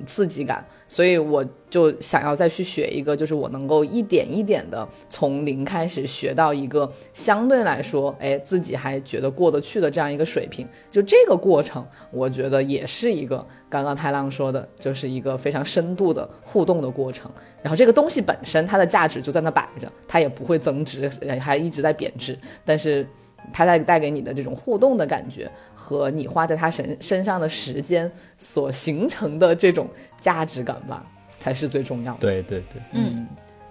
[0.07, 10.66] 刺激感，所以我就想要再去学一个，就是我能够一点一点的从零开始学到一个相对来说，哎，自己还觉得过得去的这样一个水平。
[10.90, 17.31] 就这个过程，我觉得也是一个刚刚太浪说的，就是一个非常深度的互动的过程。
[17.62, 23.07] 然后这个东西本身它的价值就在那摆着，它也不会增值，还一直在贬值，但是。
[23.52, 29.88] 它带带给你的这种互动的感觉，和你花在他身身上的时间所形成的这种
[30.20, 31.05] 价值感吧，
[31.38, 32.20] 才是最重要的。
[32.20, 33.26] 对对对，嗯，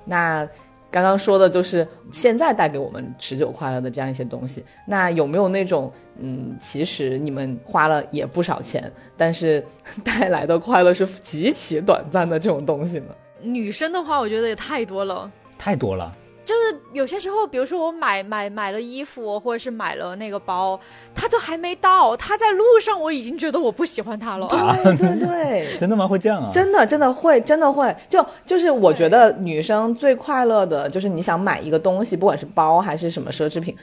[0.06, 0.48] 那
[0.90, 4.62] 刚刚说的就是现在带给我们持久快乐的这样一些东西。
[4.86, 9.66] 那有没有那种，嗯，其实你们花了也不少钱，但是
[10.04, 13.16] 带来的快乐是极其短暂的这种东西呢？
[13.42, 15.32] 女生的话，我觉得也太多了。
[15.58, 16.14] 太多了。
[16.44, 20.80] 就是有些时候，比如说我买买买了衣服，或者是买了那个包，
[21.16, 24.48] 它都还没到，它在路上，我已经觉得我不喜欢它了。
[24.48, 26.08] 对对对， 真的吗？
[26.08, 26.50] 会这样啊？
[26.52, 33.76] 真的真的会，真的会，就就是我觉得女生最快乐的就是你想买一个东西，不管是包还是什么奢侈品，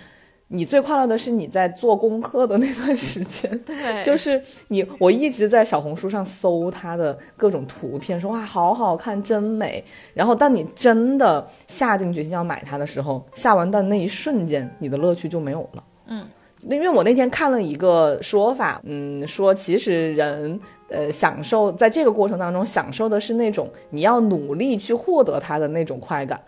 [0.48, 3.50] 你最快乐的是你在做功课的那段时间。
[3.64, 9.84] 对，就是你，我一直在小红书上搜它的各种图片，说哇好好看，真美。
[10.14, 15.84] 然后当你真的下定决心要买它的时候，下完单那一瞬间，你的乐趣就没有了。
[16.06, 16.26] 嗯，
[16.62, 20.58] 因为我那天看了一个说法，嗯，说其实人
[20.88, 26.40] 呃享受在这个过程当中享受的是那种你要努力去获得它的那种快感，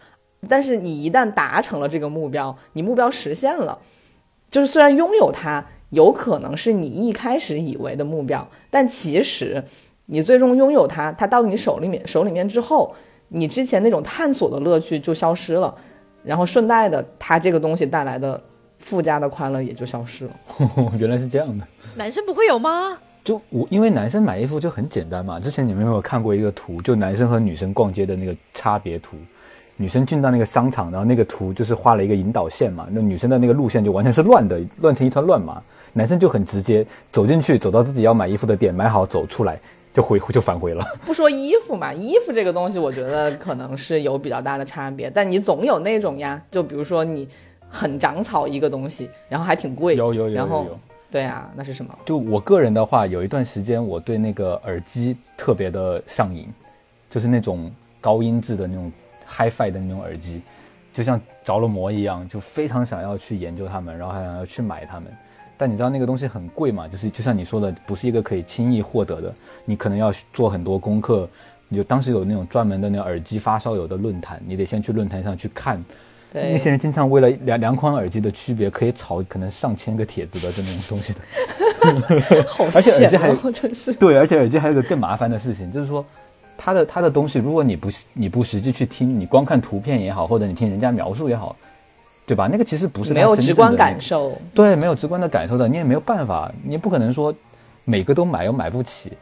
[0.48, 3.78] 但是你一旦达成了这个目标，你目标实现了，
[4.50, 9.62] 就是虽然拥有它有可能是你一开始以为的目标，但其实
[10.06, 12.94] 你最终拥有它，它到你手里面手里面之后，
[13.28, 15.74] 你之前那种探索的乐趣就消失了，
[16.24, 18.42] 然后顺带的它这个东西带来的
[18.78, 20.30] 附加的快乐也就消失了。
[20.98, 21.66] 原来是这样的。
[21.96, 22.98] 男生不会有吗？
[23.22, 25.38] 就我，因为男生买衣服就很简单嘛。
[25.38, 29.16] 之前你们有没有看过一个图，就男生和女生逛街的那个差别图？
[29.80, 35.58] 女生进到那个商场，然后那个图就是画了一个引导线嘛，那女生的那个路线就完全是乱的， 乱成一团乱麻。
[35.94, 39.58] 男生就很直接，走进去，走到自己要买衣服的店，买好走出来
[39.94, 40.84] 就回 就返回了。
[41.06, 47.26] 不说衣服嘛，衣服这个东西，我觉得可能是有比较大的差别，但你总有那种呀，就比如说你
[47.66, 50.78] 很长草一个东西，然后还挺贵，有有有然后有有。
[51.10, 51.92] 对啊，那是什么？
[52.04, 56.46] 就我个人的话，有一段时间我对那个耳机特别的上瘾，
[57.08, 58.92] 就是那种高音质的那种
[59.30, 60.42] HiFi 的那种耳机，
[60.92, 65.06] 就像着了魔一样，就非常想要去研究它们，然后还想要去买它们。
[65.56, 66.88] 但你知道那个东西很贵嘛？
[66.88, 71.28] 就是就像你说的，不是一个可以轻易获得的，你可能要做很多功课。
[71.72, 75.80] 你就当时有那种专门的那种耳机发烧友的论坛，你得先去论坛上去看。
[76.32, 81.20] 对那些人经常为了两两款耳机的区别，可以炒可能上千个帖子的这种东西的。
[82.48, 83.32] 好而且耳机还。
[83.94, 86.04] 对，而且耳机还有一个更麻烦的事情，就是说，
[86.62, 91.56] 它的它的东西，如果你不你不实际去听，你光看图片也好，或者你听人家描述也好，
[92.26, 92.46] 对吧？
[92.52, 97.34] 那个其实不是没有直观感受，对，没有直观的感受的，你也没有办法，你也不可能说
[97.86, 99.12] 每个都买又买不起，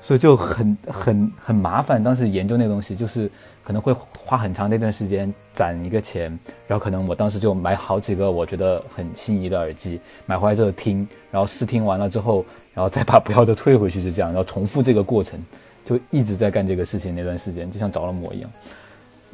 [0.00, 2.00] 所以就很很很麻烦。
[2.00, 3.28] 当时研究那个东西，就是
[3.64, 6.30] 可能会花很长的一段时间攒一个钱，
[6.68, 15.38] 然后可能我当时就买好几个我觉得很心仪的耳机，买回来之后听，然后试听完了之后，然后再把不要的退回去，就这样，然后重复这个过程，
[15.84, 17.14] 就一直在干这个事情。
[17.14, 18.50] 那段时间就像着了魔一样，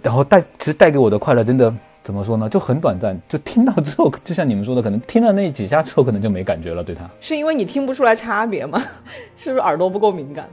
[0.02, 1.72] 然后带其实带给我的快乐真的。
[2.02, 2.48] 怎么说呢？
[2.48, 6.82] 就很短暂，就听到之后， 就像你们说的，可能听了那几下之后，可能就没感觉了。
[6.82, 8.82] 对它，是因为你听不出来差别吗？
[9.36, 10.48] 是不是耳朵不够敏感？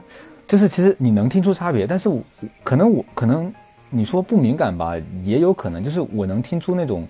[0.46, 2.22] 就是其实你能听出差别，但是我
[2.62, 3.50] 可能我可能
[3.88, 7.08] 你说不敏感吧，也有可能就是我能听出那种，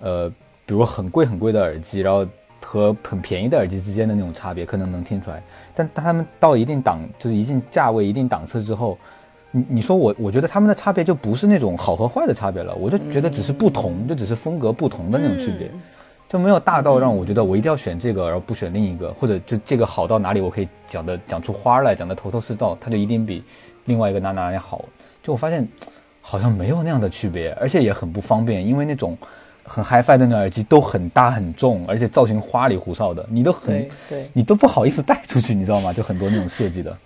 [0.00, 0.28] 呃，
[0.66, 2.26] 比如很贵很贵的耳机，然后
[2.72, 5.42] 和很便宜的耳机之间的那种差别，可能能听出来。
[5.74, 8.96] 但当他们到一定档，就是一定价位、一定档次之后，
[9.50, 15.68] 你你说我，我觉得他们的差别就不是那种好和坏的差别了，我就觉得只是不同，就只是风格不同的那种区别，
[16.28, 23.42] 就没有大到让我觉得我一定要选这个而不选另一个，或者就这个好到哪里我可以讲的讲出花来，讲的头头是道，它就一定比
[23.86, 24.84] 另外一个哪哪哪里好。
[25.24, 25.66] 就我发现
[26.20, 29.18] 好像没有那样的区别，而且也很不方便，因为那种
[29.72, 35.92] 很 HiFi 的那种耳机都很大很重，而且造型花里胡哨的，你都很对对，你都不好意思带出去，你知道吗？
[35.92, 36.96] 就很多那种设计的，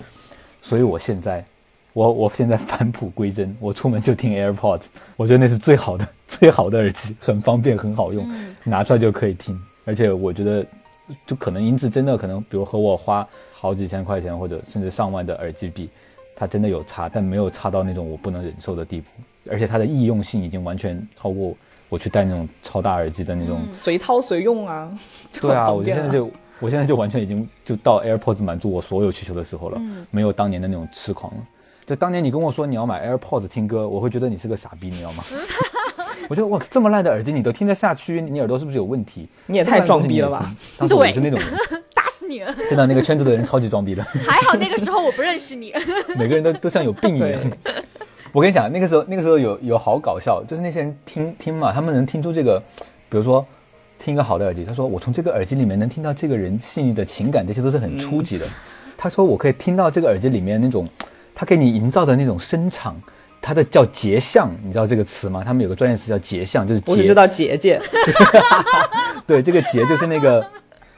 [0.63, 1.45] 所以我现在，
[1.93, 8.27] 我我现在返璞归真，我出门就听 AirPods，我觉得那是最好的最好的耳机，很方便，很好用，
[8.65, 10.65] 拿出来就可以听，而且我觉得，
[11.27, 15.91] 就可能音质真的可能，比如和我花好几千块钱或者甚至上万的耳机比，
[16.35, 19.07] 它真的有差，但没有差到那种我不能忍受的地步，
[19.51, 21.55] 而且它的易用性已经完全超过
[21.95, 23.61] 我去戴那种超大耳机的那种。
[23.73, 24.91] 随掏随用啊。
[25.41, 26.29] 对啊，我现在就
[26.59, 31.39] 我现在就完全已经就到 AirPods 满足我所有需求的时候了，嗯没有当年的那种痴狂了。
[31.87, 35.23] 就当年你跟我说你要买 AirPods 听歌，我会觉得你是个傻逼，你知道吗？
[36.29, 39.29] 我觉得哇，这么烂的耳机你都听得下去，你耳朵是不是有问题？
[39.47, 40.51] 你也太装逼了吧！
[40.77, 41.49] 当时我也是那种人，
[41.95, 42.41] 打死你！
[42.69, 45.73] 真的那个圈子的人超级装逼的，还好那个时候我不认识你。
[46.17, 47.41] 每个人都都像有病一样。
[48.35, 52.61] 我跟你讲，那个时候那个时候有有好搞笑，就是那些人听听嘛，他们能听出这个，
[53.09, 53.47] 比如说
[53.97, 58.45] 听一个好的耳机，他说我从这个耳机里面能听到这个人细腻的情感，这些都是很初级的。
[58.97, 60.89] 他说我可以听到这个耳机里面那种
[61.33, 63.01] 他给你营造的那种声场。
[63.47, 65.43] 它的叫结像，你知道这个词吗？
[65.45, 67.79] 他们有个专业词叫结像，就是结我只知道结界，
[69.27, 70.41] 对，这个结就是那个，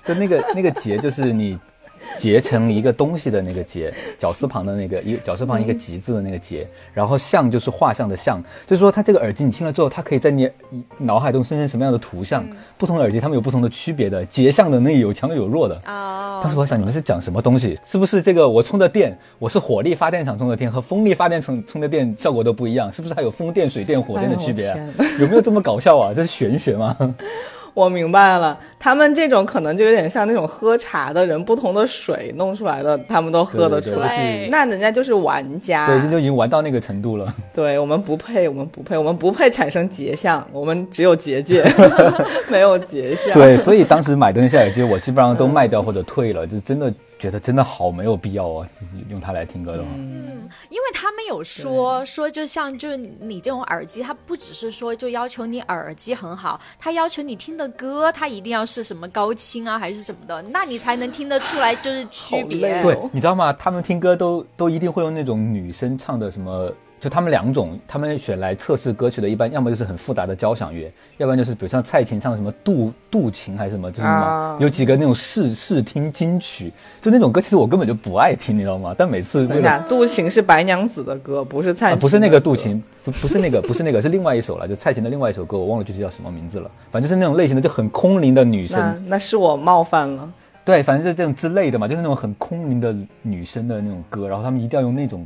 [0.04, 1.58] 就那个那个结就是你
[2.18, 10.50] 结成一个东西的那个结，绞丝旁的那个一绞丝旁一个吉字的那个结，然后像就是画像的像，就是说它这个耳机你听了之后，它可以在你
[10.98, 12.46] 脑海中生成什么样的图像？
[12.76, 15.74] 不同的耳机它们有不同的区别的，结像的那有强有弱的。
[15.86, 17.78] 哦，当时我想，你们是讲什么东西？
[17.84, 22.92] 是不是这个我充的电，我是火力发电厂充的电和风力发电厂充的电效果都不一样？
[22.92, 24.68] 是不是还有风电、水电、火电的区别、
[25.20, 26.12] 有没有这么搞笑啊？
[26.14, 26.96] 这是玄学吗？
[27.76, 34.16] 我明白了，他们这种可能就有点像那种喝茶的人，不同的水弄出来的，他们都喝得出对对来。
[34.16, 37.30] 对那人家就是玩家，对，这就已经玩到那个程度了。
[37.52, 41.62] 对我们不配，我们不配，我们不配产生结像，我们只有结界，
[42.48, 43.34] 没有结像。
[43.34, 48.68] 对，所以当时买的那些耳机，我基本上都卖掉或者退了，就真的觉得真的好没有必要啊，
[49.08, 49.88] 用它来听歌的话。
[49.96, 62.80] 嗯因为他们有说说，就像就是你这种耳机，它不只是说就要求你耳机很好，它要求你听的歌，它一定要是什么高清啊，还是什么的，那你才能听得出来就是区别。
[62.80, 63.52] 对，你知道吗？
[63.52, 66.72] 他们听歌都都一定会用那种女生唱的什么。
[66.98, 78.94] 就他们两种，他们选来测试歌曲的，一般要么就是很复杂的交响乐，要不然就是比如像蔡琴唱的什么杜杜琴还是什么，就是什么、啊有几个那种试试听金曲，就那种歌，其实我根本就不爱听，你知道吗？
[78.96, 82.56] 但每次为了等一下，杜琴是白娘子的歌，不是蔡琴、啊，不是那个杜。
[82.56, 86.70] 琴，不不是那个，不是那个， 是另外一首了，就蔡琴的另外一首歌，我忘了具体叫什么名字了。
[86.90, 90.32] 反正就是那种类型的，就很空灵的女那生，那是我冒犯了。
[90.64, 95.24] 对，反正就这种之类的嘛，就是那种很空灵的女生的那种歌，然后他们一定要用那种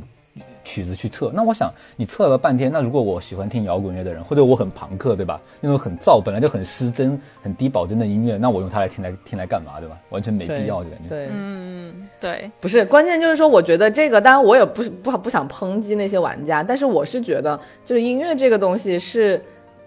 [0.63, 1.31] 曲子去测。
[1.33, 5.39] 那我想，你测了半天，那如果我喜欢听摇滚乐的人，或者我很朋克，对吧？
[5.59, 9.97] 那种很燥，本来就很失真、很低保真的音乐，那我用它来听来听来干嘛，对吧？
[10.09, 11.09] 完全没必要，就感觉。
[11.09, 19.41] 对，嗯对，不是关键就是说，我觉得这个，当然我也不是不不想抨击那些玩家，但是我是觉得，就是音乐这个东西是。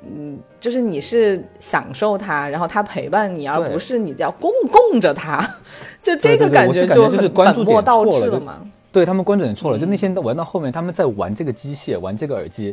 [0.06, 5.40] 嗯，就是你是享受它，然后它陪伴你，而不是你要供供着它，
[6.02, 8.60] 就这个感觉就很关注点本末倒错了嘛。
[8.94, 12.72] 对他们关注点错了，就那些玩到后面，他们在玩这个机械，玩这个耳机，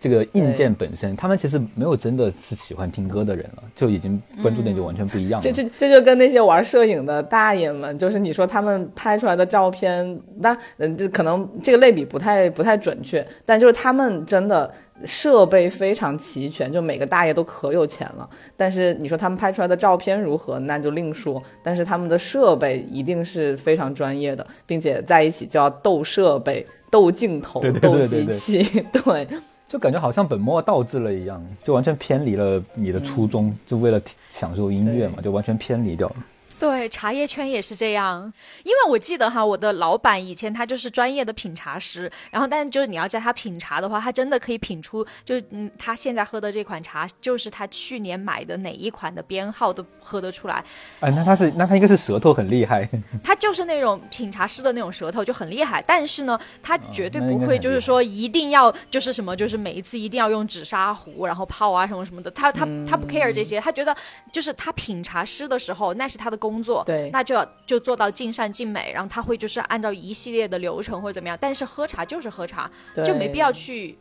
[0.00, 5.42] 这个硬件本身，他们其实没有真的是喜欢听歌的人了，就已经关注点就完全不一样了。
[5.42, 14.70] 这这这就跟那些玩摄影的大爷们，就是你说他们拍出来的照片，那嗯，这可能这个类比不太不太准确，但就是他们真的
[15.06, 18.28] 设备非常齐全，就每个大爷都可有钱了。
[18.58, 21.42] 但是你说他们拍出来的照片如何，那就另说。
[21.62, 29.26] 但是他们的设备一定是非常专业的，并且在一起就要斗设备、斗镜头、斗机器，对。
[29.66, 34.00] 就感觉好像本末倒置了一样，就完全偏离了你的初衷，就为了
[34.30, 36.16] 享受音乐嘛，就完全偏离掉了。
[36.64, 50.64] 对，茶叶圈也是这样，因为我记得哈，我的老板以前他就是专业的品茶师，然后但是就是你要叫他品茶的话，他真的可以品出，就是嗯，他现在喝的这款茶就是他去年买的哪一款的编号都喝得出来，
[51.00, 52.88] 哎，那他是那他应该是舌头很厉害，
[53.22, 63.94] 他就是那种品茶师的那种舌头就很厉害，但是呢，他绝对不会就是说一定要就是什么，就是每一次一定要用紫砂壶然后泡啊什么什么的，他他他不 care 这些，他觉得
[64.32, 73.98] 就是他品茶师的时候那是他的工作，对那就要就做到尽善尽美，然后他会就是按照一系列的流程或者怎么样，但是喝茶就是喝茶，对就没必要去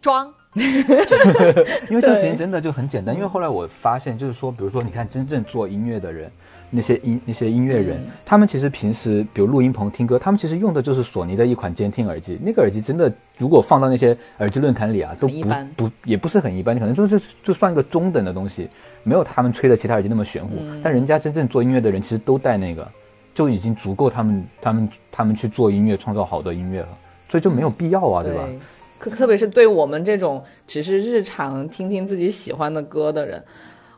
[0.00, 0.32] 装。
[0.54, 6.30] 因为这个事情 真的就很简单，因为后来我发现，就是说，比如说，你看真正做音乐的人，
[6.74, 8.10] 那些音那些音乐人，嗯。
[8.24, 15.70] 他们其实平时比如录音棚听歌，他们其实用的就是索尼的一款监听耳机，那个耳机真的如果放到那些耳机论坛里啊，都不一般。
[15.76, 18.68] 不也不是很一般，可能就是就算个中等的东西，
[19.02, 20.56] 没有他们吹的其他耳机那么玄乎。
[20.60, 20.80] 嗯。
[20.82, 22.90] 但人家真正做音乐的人，其实都带那个，
[23.34, 26.88] 就已经足够他们他们他们去做音乐，创造好的音乐了，
[27.28, 28.34] 所以就没有必要啊，对。
[28.34, 28.48] 吧？
[28.98, 33.42] 特特别是对我们这种只是日常听听自己喜欢的歌的人，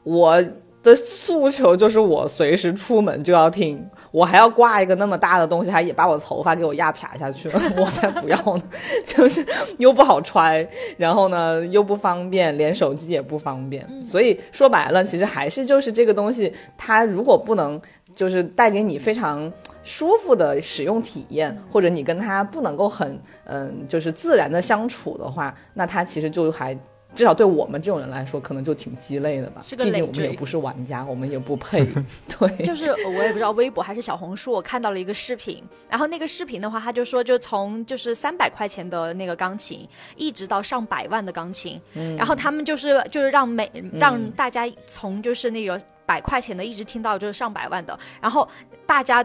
[0.02, 0.42] 我
[0.84, 8.62] 的诉求就是我随时出门就要听，我还要挂一个那么大的东西，还也把我头发给我压撇下去了， 我才不要呢！
[9.06, 9.44] 就是
[9.78, 10.68] 又不好揣，
[10.98, 17.80] 然后呢又不方便，连手机也不方便，所以说白了，其实还是就是这个东西，它如果不能
[18.14, 19.50] 就是带给你非常
[19.82, 26.76] 舒服的使用体验，或者你跟它不能够很嗯，就是自然的相处的话，那它其实就还
[27.14, 29.60] 至少对我们这种人来说，可能就挺鸡肋的吧。
[29.62, 31.86] 是个毕竟我累赘们也不是玩家，我们也不配。
[32.38, 48.48] 对，就是我也不知道微博还是小红书，我看到了一个视频，然后那个视频的话，他就说就从就是三百块钱的那个钢琴，一直到上百万的钢琴，嗯然后他们就是就是让每让大家从就是那个百块钱的一直听到就是上百万的，然后
[48.84, 49.24] 大家。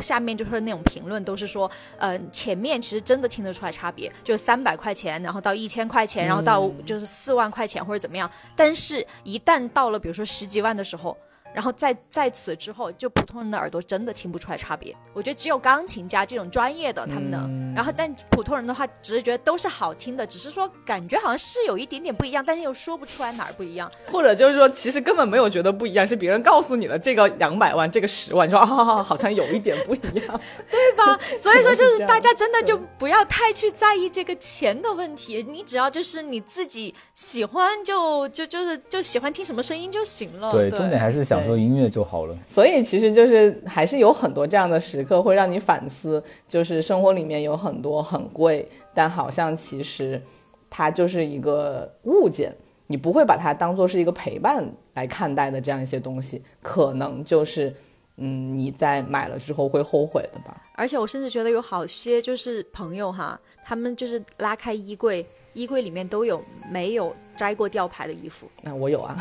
[0.00, 8.30] 下面就是那种评论都是说，呃，前面其实真的听得出来差别，就三百块钱，然后到一千块钱，然后到就是四万块钱或者怎么样。
[8.56, 11.16] 但是，一旦到了比如说十几万的时候，
[11.54, 14.94] 然后在在此之后，就普通人的耳朵真的听不出来差别。
[15.12, 23.90] 我觉得只有钢琴家这种专业的他们能，然后但普通人的话，只是觉得都是好听的，只是说感觉好像是有一点点不一样，但是又说不出来哪儿不一样。
[24.10, 30.40] 或者就是说，其实根本没有觉得不一样，是别人告诉你的这个两百万，这个十万，你说啊，好像有一点不一样。
[30.68, 31.18] 对吧？
[31.40, 40.50] 所以说，就是大家真的就不要太去在意这个钱的问题，你只要就是你自己喜欢就就就是就喜欢听什么声音就行了。
[40.50, 42.36] 对，对，重点还是享受音乐就好了。
[42.48, 50.20] 所以其实就是还是有很多这样的时刻会让你反思，就是生活里面有很多很贵，但好像其实
[50.68, 52.52] 它就是一个物件，
[52.86, 57.74] 你不会把它当做是一个陪伴来看待的这样一些东西，可能就是
[58.16, 60.62] 嗯你在买了之后会后悔的吧。
[60.76, 66.42] 而且我甚至觉得有好些就是朋友哈，他们就是拉开衣柜，衣柜里面都有
[66.72, 69.16] 没有摘过吊牌的衣服，那我有啊，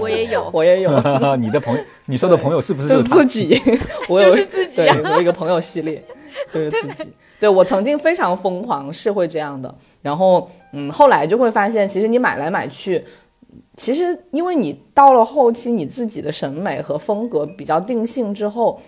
[0.00, 0.50] 我也有。
[0.52, 0.90] 我也有。
[1.36, 3.60] 你的朋友，你说的朋友是不是就是自己，
[4.08, 6.02] 我有就是自己啊，我有一个朋友系列，
[6.50, 7.10] 就是自己。
[7.40, 9.74] 对我曾经非常疯狂，是会这样的。
[10.00, 13.04] 然后，嗯，后来就会发现，其实你买来买去，
[13.76, 18.80] 其实因为你到了后期，你自己的审美和风格比较定性之后，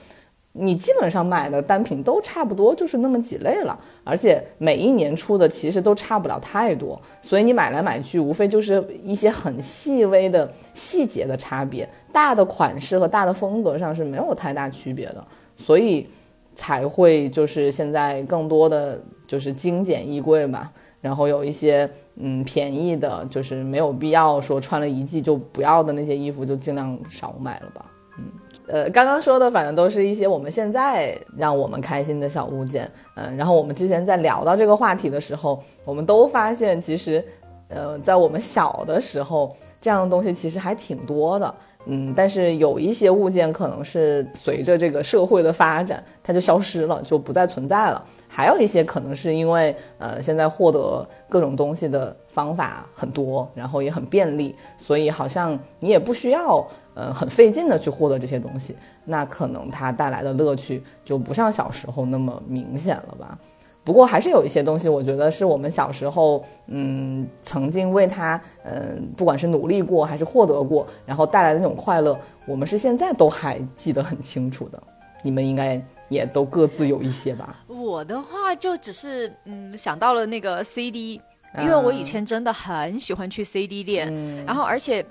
[0.56, 15.26] 你基本上买的单品都差不多，就是那么几类了，而且每一年出的其实都差不了太多，所以你买来买去，无非就是一些很细微的细节的差别，大的款式和大的风格上是没有太大区别的，
[15.56, 16.06] 所以
[16.54, 27.84] 才会就是现在更多的就是精简衣柜吧，然后有一些嗯便宜的，就是没有必要说穿了一季就不要的那些衣服，就尽量少买了吧。
[28.18, 28.24] 嗯
[28.66, 37.22] 呃，刚刚说的反正都是一些我们现在让我们开心的小物件，嗯、然后我们之前在聊到这个话题的时候，我们都发现其实，
[37.68, 41.54] 呃，在我们小的时候，这样的东西其实还挺多的，
[41.84, 48.02] 嗯，但是有一些物件可能是随着这个社会的发展，它就消失了，就不再存在了。
[48.26, 58.74] 还有一些可能是因为，呃，现在获得各种东西的方法很多，然后也很便利，所以好像你也不需要，呃，很费劲的去获得这些东西。
[59.04, 63.38] 那可能它带来的乐趣就不像小时候那么明显了吧。
[63.84, 74.82] 不过还是有一些东西，我觉得是我们小时候，嗯，曾经为它，嗯，不管是努力过还是获得过，然后带来的那种快乐，我们是现在都还记得很清楚的。
[75.22, 75.78] 你们应该
[76.08, 77.62] 也都各自有一些吧？
[77.68, 81.20] 我的话就只是嗯想到了那个 CD，
[81.52, 85.04] 啊因为我以前真的很喜欢去 CD 店，嗯然后而且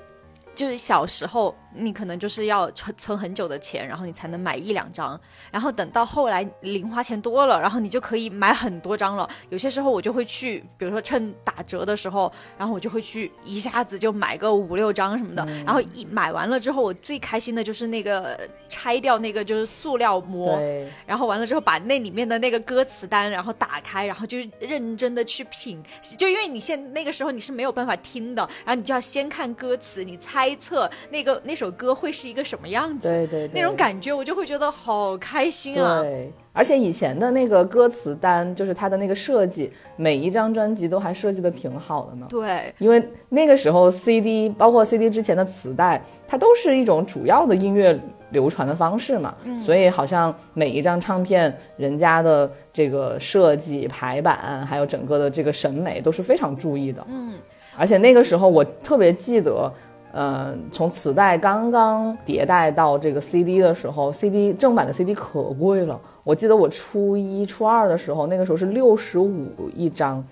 [0.55, 5.19] 就是小时候你可能就是要存存很久的钱，然后你才能买一两张，
[5.51, 9.29] 然后等到后来零花钱多了，然后你就可以买很多张了。
[9.49, 15.65] 有些时候我就会去，比如说趁打折的时候，然后我就会去一下子就买个五六张什么的，嗯。
[15.65, 20.59] 然后一买完了之后，我最开心的就是那个拆掉那个就是塑料膜，
[21.05, 25.81] 然后完了之后，把那里面的那个歌词单，然后打开，然后就认真的去品，
[26.17, 36.01] 就因为你现那个时候你是没有办法听的，然后你就要先看歌词，你猜测那个那首首歌会是一个什么样子，对对对，那种感觉我就会觉得好开心啊。
[36.01, 42.27] 对，而且以前的那个歌词单，就是它的那个设计，每一张专辑都还设计的挺好的呢。
[42.29, 47.97] 对因为那个时候 CD，包括 CD 之前的磁带，它都是一种主要的音乐
[48.31, 57.01] 流传的方式嘛，嗯所以好像每一张唱片人家的这个设计、排版，还有整个的这个审美都是非常注意的。
[57.07, 57.35] 嗯，
[57.77, 59.71] 而且那个时候我特别记得。
[60.13, 65.99] 呃，从磁带刚刚迭代到这个 CD 的时候，CD 正版的 CD 可贵了。
[66.23, 70.23] 我记得我初一、初二的时候，那个时候是六十五一张，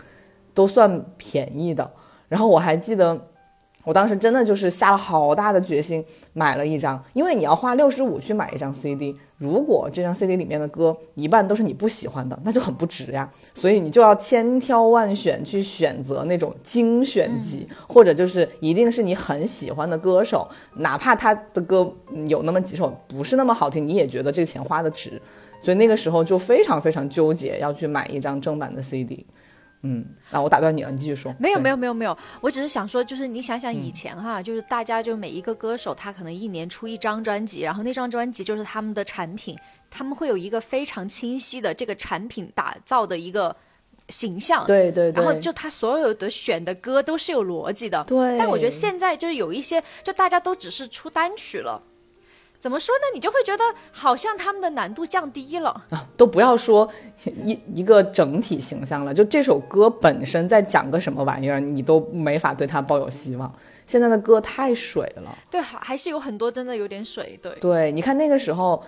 [0.54, 1.90] 都算便宜的。
[2.30, 3.20] 然后我还记得，
[3.84, 13.28] 我当时真的就是下了好大的决心买了一张，因为你要花六十五去买一张 CD，如果这张 CD 里面的歌一半都是你不喜欢的，那就很不值呀。
[13.56, 25.20] 所以你就要千挑万选去选择那种精选集，或者就是一定是你很喜欢的歌手，哪怕他的歌嗯有那么几首不是那么好听，你也觉得这个钱花的值。
[25.60, 29.26] 所以那个时候就非常非常纠结要去买一张正版的 CD。
[29.84, 31.34] 嗯，那我打断你了，你继续说。
[31.40, 39.58] 没有没有，没有没有，我只是想说，就是你想想嗯以前哈，就是大家就每一个歌手，他可能一年出一张专辑，然后那张专辑就是他们的产品，
[39.90, 43.56] 他们会有一个非常清晰的这个产品打造的一个
[44.10, 44.66] 形象。
[44.68, 51.82] 对对对，然后就他所有的选的歌都是有逻辑的，对但我觉得现在就是有一些，就大家都只是出单曲了，
[52.62, 53.02] 怎么说呢？
[53.12, 55.70] 你就会觉得好像他们的难度降低了。
[55.90, 56.88] 啊，都不要说
[57.44, 63.52] 一一个整体形象了，就这首歌本身在讲个什么玩意儿，你都没法对它抱有希望。
[63.88, 67.38] 现在的歌太水了，对，还还是有很多真的有点水。
[67.42, 68.82] 对，对，你看那个时候，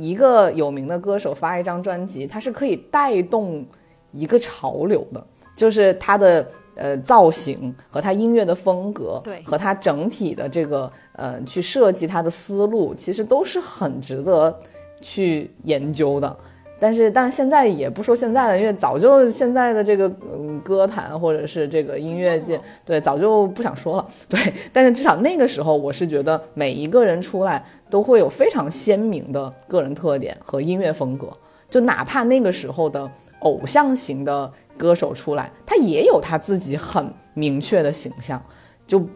[0.00, 3.64] 一个有名的歌手发一张专辑，它是可以带动
[4.12, 6.50] 一个潮流的，就是他的
[6.80, 14.58] 呃造型和他音乐的风格，对和他整体的这个呃去设计他的思路，其实都是很值得
[15.00, 16.36] 去研究的。
[16.82, 24.06] 但是，但是现在也不说现在了，因为早就现在的这个嗯歌坛或者是这个音乐界，对，早就不想说了。
[24.30, 24.40] 对，
[24.72, 31.28] 但是至少那个时候，我是觉得每一个人出来都会有非常鲜明的个人特点和音乐风格，
[31.68, 33.06] 就哪怕那个时候的
[33.40, 34.50] 偶像型的
[34.80, 38.42] 歌手出来，他也有他自己很明确的形象，
[38.86, 39.06] 就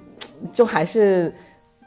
[0.52, 1.32] 就还是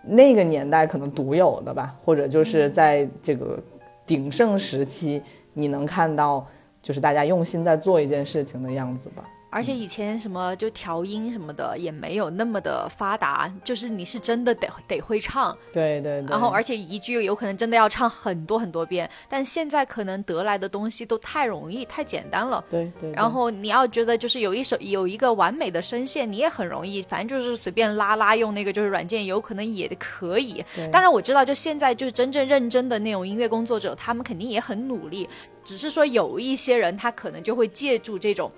[0.01, 3.59] 那个年代可能独有的吧，或者就是在这个
[4.03, 5.21] 鼎盛时期，
[5.53, 6.43] 你能看到
[6.81, 9.23] 就是大家用心在做一件事情的样子吧。
[9.49, 19.09] 而且以前什么就调音什么的也没有那么的发达，就是你是真的得得会唱，对对对，然后而且一句有可能真的要唱很多很多遍。
[19.29, 22.63] 但现在可能得来的东西都太容易、太简单了。
[22.69, 30.63] 对对，对然后你要觉得就是有一首有一个完美的声线，你也很容易，反正就是随便拉拉用那个就是软件，有可能也可以。
[30.91, 35.27] 当然我知道，就现在就是真正认真的那种音乐工作者，他们肯定也很努力，
[35.63, 38.51] 只是说有一些人他可能就会借助这种，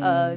[0.00, 0.36] 呃，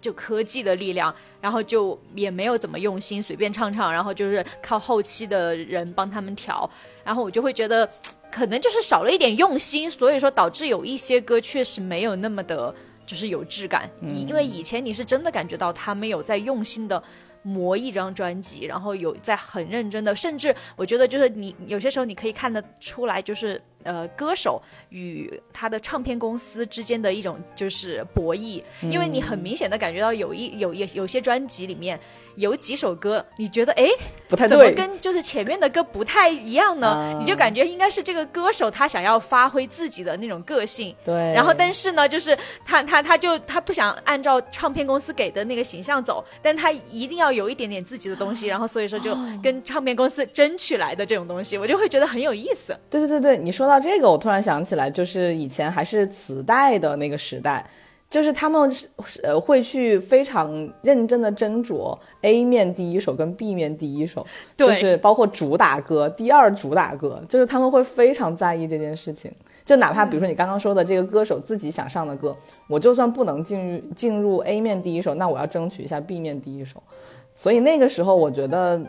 [0.00, 6.68] 就科技的力量，然后就也没有怎么用心，随便唱唱，然后就是靠后期的人帮他们调，
[7.04, 7.88] 然后我就会觉得。
[8.32, 12.72] 可能就是少了一点用心，所以说导致有一些歌确实没有那么的，
[13.04, 13.90] 就是有质感。
[14.02, 17.02] 以、因为以前你是真的感觉到他们有在用心的
[17.42, 24.60] 磨一张专辑，然后有在很认真的，甚至我觉得就是你有些时候你可以看得出来，就是呃歌手
[24.90, 31.98] 与他的唱片公司之间的一种就是博弈，因为你很明显的感觉到有一有有有些专辑里面
[32.36, 33.86] 有几首歌，你觉得哎
[34.28, 36.88] 怎么不太对，跟就是前面的歌不太一样呢？
[36.88, 37.16] 啊。
[37.20, 52.76] 你就感觉应该是这个歌手他想要发挥自己的那种个性，对，然后但是呢，就是他他他就他不想按照唱片公司给的那个形象走，但他一定要有一点点自己的东西，然后所以说就跟唱片公司争取来的这种东西，我就会觉得很有意思。
[52.88, 57.64] 对对对对，你说到这个，我突然想起来，就是以前还是磁带的那个时代，
[58.10, 58.88] 就是他们是
[59.22, 60.52] 呃会去非常
[60.82, 69.32] 认真的斟酌 A 面第一首跟 B 面第一首，就是包括主打歌、第二主打歌，就是他们会非常在意这件事情。
[69.64, 72.36] 就哪怕比如说你刚刚说的这个歌手自己想上的歌，
[72.66, 76.82] 我就算不能进入进入 A 面第一首，那我要争取一下 B 面第一首。
[77.32, 78.80] 所以那个时候，我觉得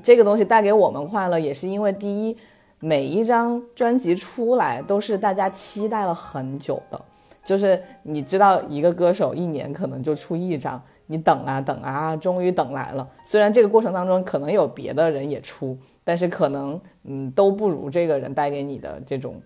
[0.00, 2.36] 这个东西带给我们快乐，也是因为第一，
[2.78, 7.00] 每一张专辑出来都是大家期待了很久的，
[7.44, 13.08] 就是你知道一个歌手一年可能就出一张，你等啊等啊，终于等来了。
[13.24, 19.40] 虽然这个过程当中可能有别的人也出，但是可能嗯都不如这个人带给你的这种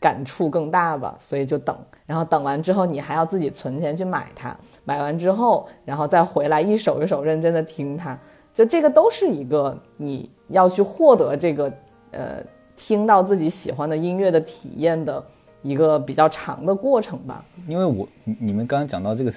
[0.00, 1.76] 感触更大吧，所以就等。
[2.04, 4.54] 然后等完之后，你还要自己存钱去买它，
[4.84, 8.18] 买完之后，然后再回来一首一首认真的听它。
[8.52, 11.72] 就这个都是一个你要去获得这个
[12.10, 12.36] 呃
[12.76, 15.24] 听到自己喜欢的音乐的体验的
[15.64, 17.44] 一个比较长的过程吧。
[17.66, 18.06] 因为我
[18.38, 19.34] 你们刚刚讲到这个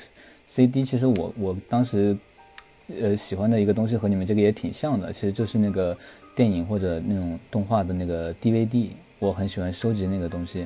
[0.48, 2.16] CD，其实我我当时
[3.02, 5.98] 呃喜欢的一个东西和你们这个也挺像的，其实就是那个
[6.36, 10.60] 电影或者那种动画的那个 DVD，我很喜欢收集那个东西，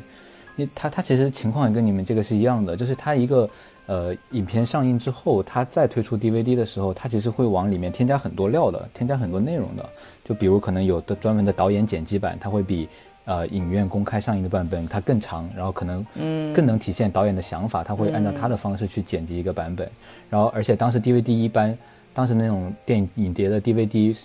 [0.57, 3.49] 因为它它其实情况也跟你们这个是一样的，就是它一个
[3.86, 9.88] 呃影片上映之后，它再推出 DVD 的时候，它其实会往里面添加很多料的，添加很多内容的，
[10.26, 12.89] 就比如可能有的专门的导演剪辑版，它会比。
[13.26, 19.88] 呃，影院公开上映的版本它更长，然后可能嗯更能体现导演的想法，他会按照他的方式去剪辑一个版本。
[20.28, 21.78] 然后而且当时 DVD 一般，
[22.15, 24.17] 当时那种电影碟的 DVD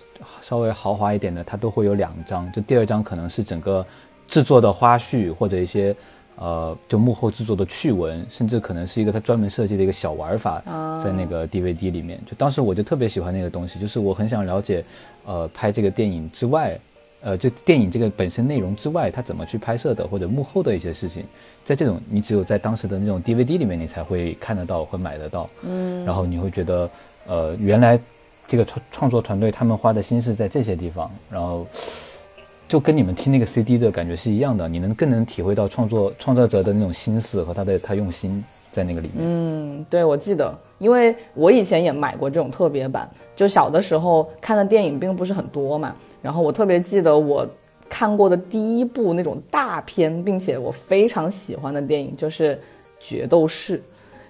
[0.42, 3.84] 稍微豪华一点的，它都会有两张，就第二张可能是整个
[4.26, 5.94] 制作的花絮或者一些
[6.36, 10.62] 呃就幕后制作的趣闻，甚至可能是一个他专门设计的一个小玩法
[11.04, 12.18] 在那个 DVD 里面。
[12.24, 14.82] 就当时我就特别喜欢那个东西，就是我很想了解，
[15.26, 16.78] 呃，拍这个电影之外。
[17.26, 21.24] 呃，就电影这个本身内容之外，它怎么去拍摄的，或者幕后的一些事情，
[21.64, 25.50] 在这种你只有在当时的那种 DVD 里面，你才会看得到或买得到。
[25.64, 26.88] 嗯，然后你会觉得，
[27.26, 27.98] 呃，原来
[28.46, 31.66] 这个创创作团队他们花的心思在这些地方，然后
[32.68, 38.44] 就跟你们听那个 CD 的感觉是一样的，你能更能体会到创作创作者的那种心思和他的他用心
[38.76, 39.24] 在那个里面。
[39.26, 45.96] 嗯，对，我记得，因为我以前也买过这种特别版，就小的时候看的电影并不是很多嘛。
[46.20, 47.48] 然后我特别记得我
[47.88, 52.54] 看过的第一部那种大片，并且我非常喜欢的电影就是
[53.00, 53.78] 《决斗士》，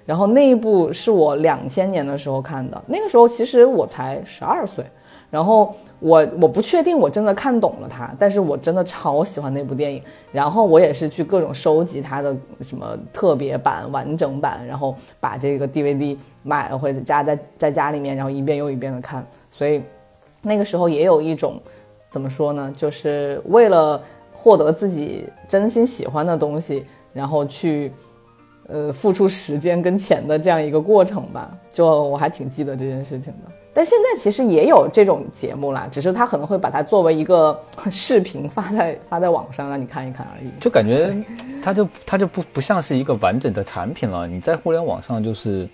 [0.05, 4.85] 然后那一部是我两千年的时候看的，那个时候其实我才十二岁，
[5.31, 10.03] 然后我我不确定我真的看懂了它，但是我真的超喜欢那部电影，
[10.33, 19.83] 然后我也是去各种收集它的什么特别版、完整版，然后把这个 DVD 买了回家，在在家里面，然后一遍又一遍的看，所以
[20.43, 21.61] 那个时候也有一种。
[22.09, 22.73] 怎么说呢？
[22.75, 24.01] 就是为了
[24.33, 27.93] 获得自己真心喜欢的东西，然后去，
[28.69, 31.51] 呃，付出时间跟钱的这样一个过程吧。
[31.71, 33.53] 就我还挺记得这件事情的。
[33.77, 37.61] 但现在其实也有这种节目啦，只是他可能会把它作为一个
[37.93, 40.51] 视频发在发在网上让你看一看而已。
[40.59, 41.15] 就感觉
[41.63, 44.27] 它就它就不不像是一个完整的产品了。
[44.27, 45.69] 你在互联网上就是。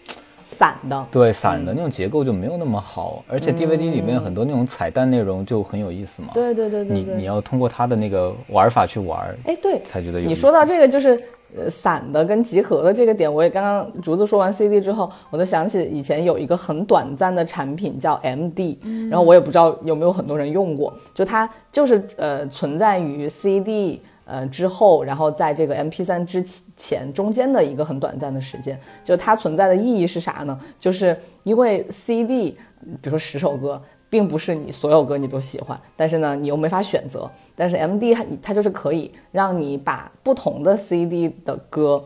[0.45, 6.29] 散的，对，散的那种结构就没有那么好，而且 DVD 里面很多那种彩蛋内容就很有意思嘛。
[6.35, 10.27] 对对对对，你你要通过它的那个玩法去玩，哎，对，才觉得有。
[10.27, 11.19] 你说到这个就是
[11.57, 18.79] 呃散的跟集合的这个点，我也刚刚竹子说完 CD 之后，我就想起以前有一个很短暂的产品叫 MD，
[19.11, 24.01] 然后我也不知道有没有很多人用过，就它就是呃存在于 CD。
[24.25, 26.43] 呃，之后，然后在这个 MP3 之
[26.77, 30.59] 前中间的一个很短暂的时间，就它存在的意义是啥呢？
[30.79, 33.83] 就是因为 C D，比如说十首歌，
[34.13, 37.31] 并不是你所有歌你都喜欢，但是呢，你又没法选择。
[37.57, 42.05] 但是 M D 它就是可以让你把不同的 C D 的歌，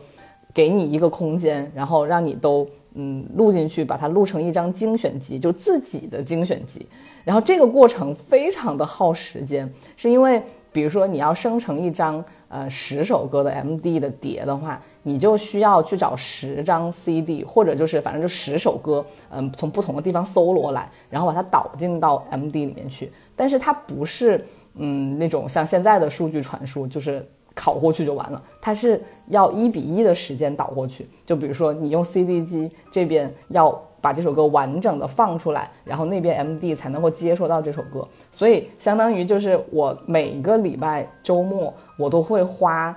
[0.53, 6.87] 给你一个空间，然后让你都嗯录进去，把它录成一张精选集，就自己的精选集。
[7.25, 10.41] 然后这个过程非常的耗时间，是因为。
[10.71, 23.11] 比如说你要生成一张呃十首歌的 MD 的碟的话，你就需要去找十张 CD，或者就是反正就十首歌，嗯，从不同的地方搜罗来，然后把它导进到 MD 里面去。
[23.35, 24.43] 但是它不是
[24.75, 31.07] 嗯那种像现在的数据传输，就是拷过去就完了，它是要一比一的时间导过去。
[31.25, 33.81] 就比如说你用 CD 机这边要。
[33.99, 42.95] 把这首歌完整的放出来，然后那边 M D 才能够接收到这首歌，所以相当于就是我每一个礼拜周末我都会花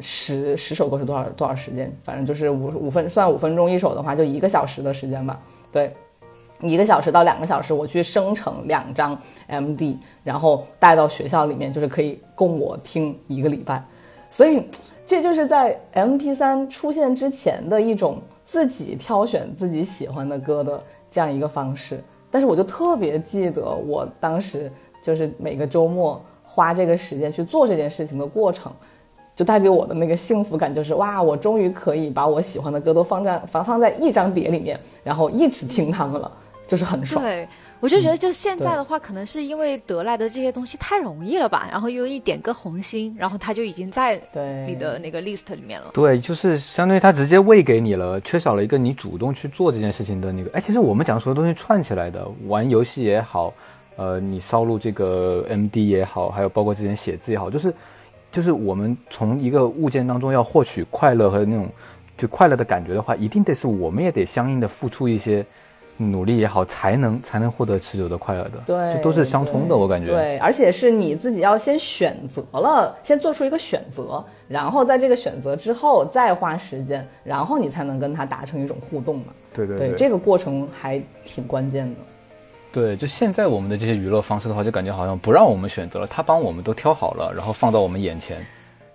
[0.00, 5.38] 十十首歌是多少多少时间，反正就是五五分算五分钟一首的话，就一个小时的时间吧。
[5.72, 5.92] 对，
[6.60, 9.18] 一个小时到两个小时，我去生成两张
[9.48, 13.82] M D，然后带到学校里面，就是可以供我听一个礼拜。
[14.30, 14.62] 所以
[15.06, 18.22] 这就是在 M P 三出现之前的一种。
[18.50, 24.72] 自己挑选自己喜欢的歌的这样一个方式，但是我就特别记得我当时
[25.02, 28.72] 就是每个周末花这个时间去做这件事情的过程，
[29.36, 36.32] 就带给我的那个幸福感就是哇，我终于可以把我喜欢的歌都放在放放在一张碟里面，然后一直听它们了，
[36.66, 37.22] 就是很爽。
[37.22, 37.46] 对。
[37.80, 44.20] 我就觉得，就现在的话，可能是因为得来的这些东西太容易了吧，然后又一点个红心，然后它就已经在
[44.66, 45.90] 你的那个 list 里面了。
[45.94, 50.50] 对，就是相当于它直接喂给你了，缺少了一个你主动去做这件事情的那个。
[50.52, 53.54] 哎，其实我们讲所有东西串起来的，玩游戏也好，
[53.96, 57.72] 呃，你烧录这个 MD 也好，还有包括之前写字也好，就是
[58.32, 61.68] 就是我们从一个物件当中要获取快乐和那种
[62.16, 65.46] 就快乐的感觉的话，一定得是我们也得相应的付出一些。
[65.98, 68.58] 努力也好，才能才能获得持久的快乐的。
[68.66, 70.10] 对，这都是相通的，我感觉。
[70.10, 79.24] 对，而且是你自己要先选择了，先做出一个选择，然后在这个选择之后再花时间，然后你才能跟他达成一种互动嘛。
[79.52, 82.00] 对，对对对这个过程还挺关键的。
[82.70, 88.36] 对，就现在我们的这些娱乐方式的话，就感觉好像不让我们选择了，他帮我们都挑好了，然后放到我们眼前。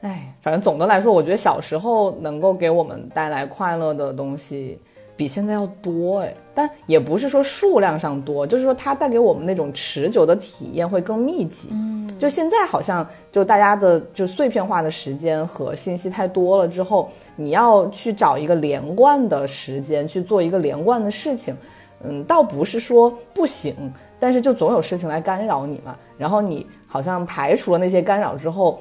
[0.02, 4.80] 哎，反正总的来说，我觉得小时候能够给我们带来快乐的东西
[5.16, 11.70] 比现在要多哎，但也不是说数量上多，就是说它带给我们那种持久的体验会更密集。
[11.72, 21.56] 嗯，就现在好像就大家的就碎片化的时间和信息太多了之后，你要去找一个连贯的时间去做一个连贯的事情，
[22.04, 23.76] 嗯，倒不是说不行，
[24.20, 25.96] 但是就总有事情来干扰你嘛。
[26.18, 28.80] 然后你好像排除了那些干扰之后，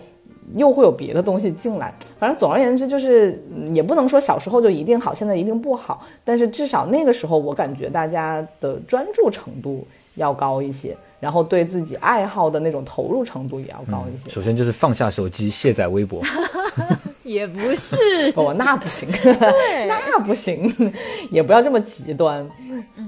[0.54, 1.94] 又会有别的东西进来。
[2.18, 6.06] 反正总而言之，就是嗯也不能说小时候就一定好，现在一定不好。
[6.24, 9.86] 但是至少那个时候，我感觉大家的专注程度
[10.16, 14.28] 要高一些，然后对自己爱好的那种投入程度也要高一些。
[14.28, 16.22] 首先就是放下手机，卸载微博。
[17.22, 17.96] 也不是，
[18.34, 19.08] 哦，那不行，
[19.88, 20.92] 那不行，
[21.30, 22.46] 也不要这么极端。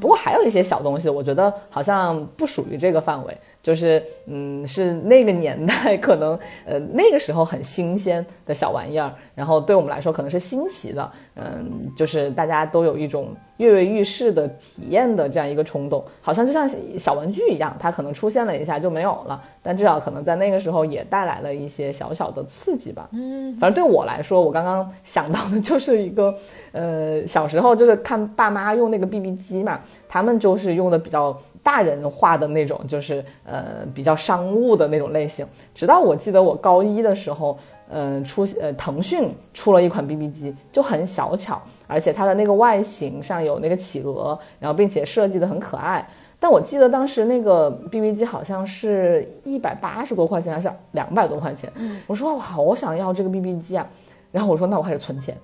[0.01, 23.09] 不过还有一些小东西，我觉得好像不属于这个范围，就是嗯，是那个年代可能呃那个时候很新鲜的小玩意儿，然后对我们来说可能是新奇的，嗯，就是大家都有一种跃跃欲试的体验的这样一个冲动，好像就像小玩具一样，它可能出现了一下就没有了，但至少可能在那个时候也带来了一些小小的刺激吧。
[23.13, 26.35] 嗯，反正对我来说，我刚刚想到的就是一个，
[26.73, 31.35] 呃，小时候就是看爸妈用那个 BB 机嘛，他们就是用的比较。
[31.65, 35.45] 大人化的那种，就是呃比较商务的那种类型。
[35.75, 37.59] 直到我记得我高一的时候，
[37.89, 46.07] 嗯、出呃腾讯出了一款 BB 机，就很小巧，而且它的那个外形上有那个企鹅，然后并且设计的很可爱。
[46.39, 51.73] 但我记得当时那个 BB 机好像是一百八十多块钱，还是两百多块钱。
[52.07, 53.87] 我说我好想要这个 BB 机啊，
[54.31, 55.35] 然后我说那我开始存钱。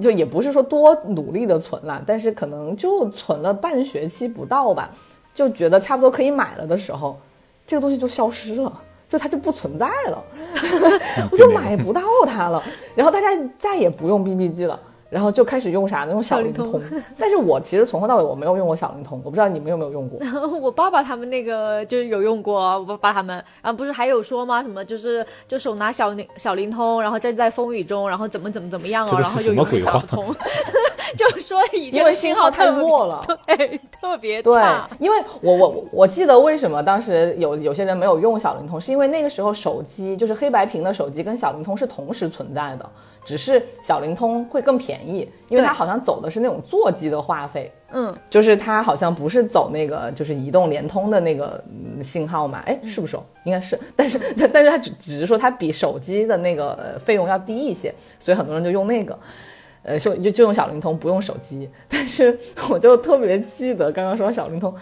[0.00, 4.88] 就也不是说多努力的存啦，但是可能就存了半学期不到吧，
[5.34, 7.18] 就觉得差不多可以买了的时候，
[7.66, 10.24] 这个东西就消失了，就它就不存在了，
[11.30, 12.62] 我就买不到它了。
[12.94, 13.28] 然后大家
[13.58, 14.78] 再也不用 BB 机了，
[15.12, 16.12] 然后就开始用啥呢？
[16.12, 16.80] 用小灵通。
[17.18, 20.18] 但是我其实从头到尾我没有用过小灵通，我不知道你们有没有用过。
[20.58, 24.62] 我爸爸他们那个就是有用过，我爸爸他们，然后不是还有说吗？
[24.62, 30.36] 什么就是就手拿小灵小灵通，然后站在风雨中，然后怎么怎么怎么样哦，然后就用是什么鬼话小灵通，
[31.14, 42.90] 就说已经因为信号太弱了，对，特别对差。，因为我我我记得为什么当时有有些人没有用小灵通，是因为那个时候手机就是黑白屏的手机跟小灵通是同时存在的，
[43.24, 47.70] 只是小灵通会更便宜，因为它好像走的是那种座机的话费。
[47.94, 52.62] 嗯，就是它好像不是走那个就是移动、联通的那个嗯信号嘛？
[52.66, 53.22] 哎，是不是哦？
[53.44, 54.18] 应该是， 但是
[54.52, 59.18] 但是它只只是说它比手机的那个呃费用要低一些，所以很多人就用那个。
[59.84, 61.68] 呃，就就就用小灵通，不用手机。
[61.90, 62.38] 但是
[62.70, 64.72] 我就特别记得刚刚说小灵通，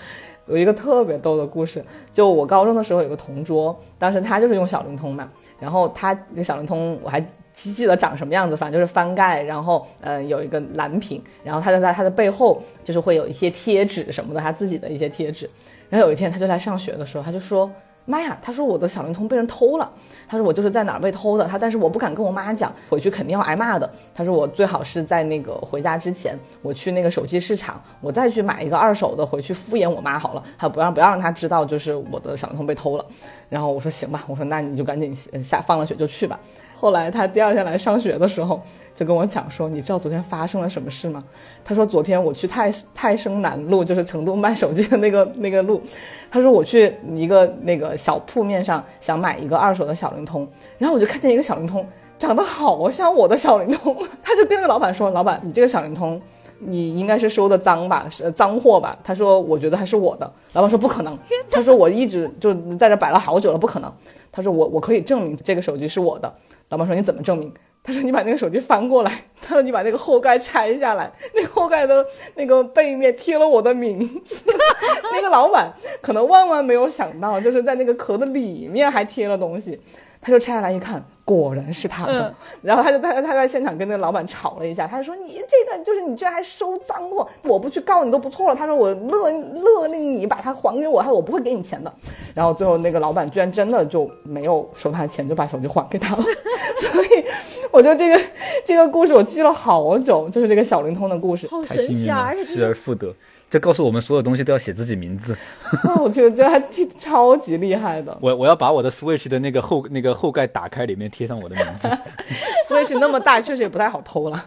[0.47, 1.83] 有一个特别逗的故事。
[2.13, 5.27] 就我高中的时候有个同桌，当时他就是用小灵通嘛，
[5.59, 7.19] 然后他那个小灵通我还
[7.63, 15.49] 记记得长什么样子，反正就是翻盖，然后呃有一个蓝屏，然后他就在他的背后就是会有一些贴纸什么的，他自己的一些贴纸。
[15.89, 17.71] 然后有一天他就来上学的时候，他就说。
[18.07, 18.37] 妈呀！
[18.43, 19.89] 他说我的小灵通被人偷了。
[20.27, 21.45] 他说我就是在哪儿被偷的。
[21.45, 23.89] 他但是我不敢跟我妈讲，回去肯定要挨骂的。
[24.13, 30.43] 他说我最好是在那个回家之前，我去那个手机市场，我再去买一个二手的回去敷衍我妈好了。
[30.57, 33.05] 还不让不要让她知道就是我的小灵通被偷了。
[33.49, 36.41] 然后我说行吧，我说那你就赶紧下放了学就去吧。
[36.81, 38.59] 后来他第二天来上学的时候，
[38.95, 41.23] 就跟我讲说：“你知道昨天发生了什么事吗？”
[41.63, 45.83] 他说：“昨天我去泰泰升南路，就是成都卖手机的那个那个路。
[46.31, 51.87] 他说我去一个那个小铺面上想买一个二手的小灵通，然后我就看见一个小灵通
[52.19, 56.19] 长得好像我的小灵通，他就跟那个老板说：‘老板，你这个小灵通。’”
[56.63, 58.95] 你应该是收的赃吧，是脏货吧？
[59.03, 60.31] 他说，我觉得还是我的。
[60.53, 61.19] 老板说不可能，
[61.51, 63.91] 他说我一直就在这摆了好久了，不可能。
[64.31, 66.31] 他说我我可以证明这个手机是我的。
[66.71, 67.53] 老板说你怎么证明？
[67.83, 72.05] 他说你把那个手机翻过来，他说你把那个后盖拆下来，那个后盖的
[72.35, 74.37] 那个背面贴了我的名字。
[75.13, 79.81] 那个老板可能万万没有想到，就是在那个壳的里面还贴了东西。
[80.21, 82.35] 他就拆下来一看，果然是他的。
[82.61, 88.55] 然后他就他他在现场跟那个老板吵了一架，他就说你这个就是你居然还收赃货，我不去告你都不错了。
[88.55, 91.93] 他说我勒勒令你把它还给我，他说我不会给你钱的。
[92.35, 96.23] 然后最后那个老板居然真的就没有收他的钱，就把手机还给他了。
[96.23, 97.25] 所以
[97.71, 98.21] 我觉得这个
[98.65, 101.47] 这个故事我记了好久，就是这个小灵通的故事。
[101.49, 102.25] 好太幸运神奇啊！
[102.27, 103.15] 而且失而复得。
[103.51, 105.37] 这告诉我们所有东西都要写自己名字。
[105.85, 108.17] 哦我觉得这还挺超级厉害的。
[108.21, 111.89] 我我要把我的 Switch 的那个后那个后盖打开，里面贴上我的名字。
[112.69, 114.47] Switch 那么大，确实也不太好偷了。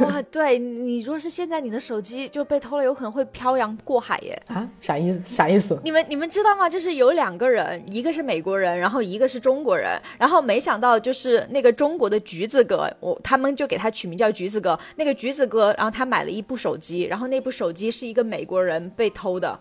[0.00, 4.40] 哇，对你说是现在你的手机就被偷了，有可能会漂洋过海耶。
[4.48, 4.68] 啊？
[4.82, 5.22] 啥意思？
[5.24, 5.80] 啥意思？
[5.82, 6.68] 你们你们知道吗？
[6.68, 14.78] 就是有两个人，一个是美国人，然后一个是中国人，然后没想到就是那个中国的橘子哥，我他们就给他取名叫橘子哥。
[14.96, 19.56] 那个橘子哥，然后他买了一部手机，然后那部手机是一个美国人被偷的，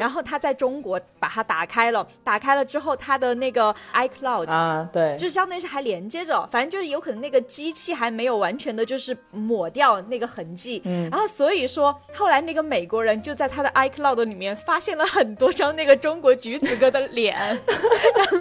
[0.00, 10.80] 然后他在中国把它打开了，打开了之后他的那个 iCloud 啊，对，就相当于是还连接着，反正就是有可能那个机器还没有完全的，就是抹掉那个痕迹。
[10.86, 18.38] 嗯，然后所以说后来那个美国人就在他的 iCloud 里面发现了很多张那个中国橘子哥的脸， 然后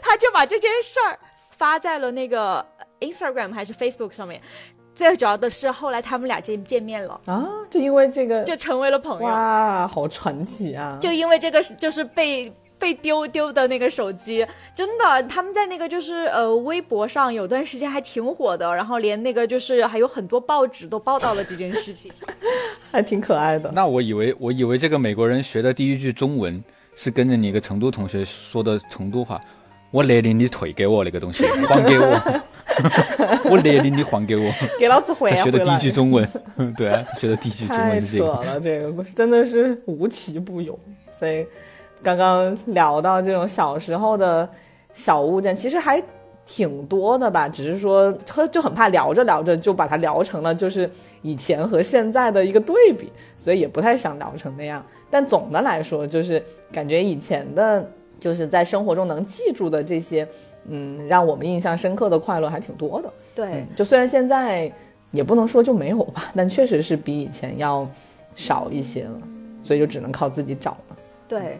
[0.00, 1.18] 他就把这件事儿
[1.56, 2.64] 发在了那个
[3.00, 4.40] Instagram 还是 Facebook 上面。
[4.98, 9.24] 最主要的是后来他们俩见见面了，啊，就因为这个，就成为了朋友。
[9.28, 10.98] 哇，好传奇啊！
[11.00, 14.44] 就因为这个就是被被丢丢的那个手机，
[14.74, 22.10] 真的他们在那个就是呃微博上有段时间还挺火的，然后连那个就是还有很多报纸都报道了这件事情。
[22.90, 23.70] 还挺可爱的。
[23.72, 26.60] 那我以为我以为这个美国人学的第一句中文
[26.96, 29.40] 是跟着你一个成都同学说的成都话。
[29.90, 32.42] 我勒令你退给我那个东西，还给我！
[33.50, 34.50] 我勒令你还给我！
[34.78, 35.42] 给老子回来！
[35.42, 36.28] 学的第一句中文，
[36.76, 38.26] 对啊，学的第一句中太文是这个。
[38.44, 40.78] 扯了，这个故事真的是无奇不有。
[41.10, 41.46] 所以
[42.02, 44.48] 刚刚聊到这种小时候的
[44.94, 46.02] 小物件，其实还
[46.46, 50.90] 挺多的吧，只是说就就很怕聊着聊着就把它聊成了就是
[51.22, 54.84] 以前和现在的一个对比，所以也不太想聊成那样。
[55.10, 57.86] 但总的来说，就是感觉以前的，
[58.18, 60.26] 就是在生活中能记住的这些，
[60.68, 63.12] 嗯，让我们印象深刻的快乐还挺多的。
[63.34, 64.70] 对嗯，就虽然现在
[65.10, 67.88] 也不能说就没有吧，但确实是比以前要
[68.34, 69.18] 少一些了，
[69.62, 70.96] 所以就只能靠自己找了。
[71.28, 71.58] 对，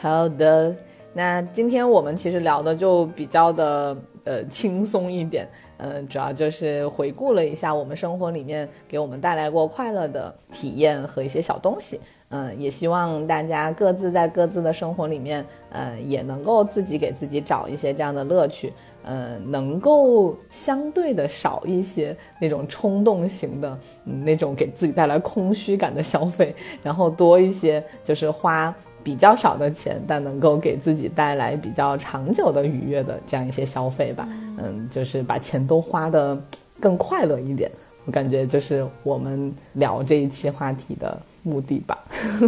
[0.00, 0.74] 好的，
[1.12, 12.00] 那今天我们其实聊的就比较的呃轻松一点，嗯、主要就是回顾了一下我们生活里面给我们带来过快乐的体验和一些小东西。
[12.30, 18.70] 嗯，也希望大家各自在各自的生活里面，呃，也能够自己给自己找一些这样的乐趣，
[19.02, 34.28] 呃，能够相对的少一些那种冲动型的，嗯，那种给自己带来空虚感的消费，然后多一些就是花比较少的钱，但能够给自己带来比较长久的愉悦的这样一些消费吧。
[34.58, 36.38] 嗯，就是把钱都花的
[36.78, 37.70] 更快乐一点。
[38.08, 41.98] 我感觉就是我们聊这一期话题的目的吧。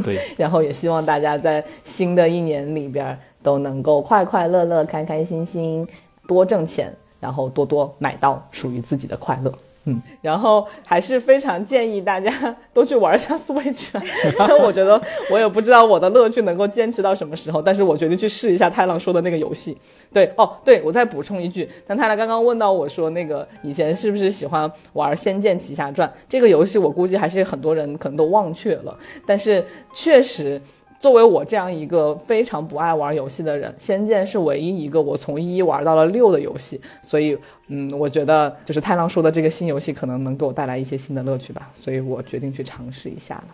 [0.03, 5.87] 对， 然后也希望大家在新的一年里边都能够快快乐乐、开开心心，
[6.27, 6.91] 多挣钱，
[7.21, 9.53] 然后多多买到属于自己的快乐。
[9.87, 12.31] 嗯， 然后还是非常建议大家
[12.73, 14.03] 都去玩一下 Switch 啊。
[14.37, 15.01] 虽然我觉得
[15.31, 19.77] 我也不知道我的乐趣能够坚持到什么时候，但是我决定去试一下太郎说的那个游戏。
[20.13, 26.79] 对，哦，对，我再补充一句，但太郎刚刚问到我说，那个以前是不是喜欢玩《仙剑奇侠传》这个游戏？
[26.79, 29.65] 我估计还是很多人可能都忘却了，但是
[29.95, 30.61] 确实。
[31.01, 37.37] 作为我这样一个非常不爱玩游戏的人，《仙剑》是唯一一个我从一玩到了六的游戏，所以，
[37.69, 43.45] 嗯，我觉得就是太郎说的这个新游戏可能能给我带来一些新的乐趣吧，所以我决定去尝试一下了。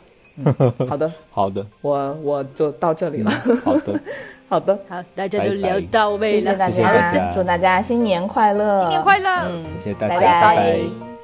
[0.44, 0.54] 嗯、
[0.90, 3.30] 好的，好的，我我就到这里了。
[3.64, 4.00] 好的，
[4.48, 9.30] 好的， 好，大家都聊到位了，谢谢大谢谢大家，家祝大家新年快乐，新年快乐。
[9.48, 10.40] 嗯，谢谢大家，拜拜。
[10.42, 11.15] 拜拜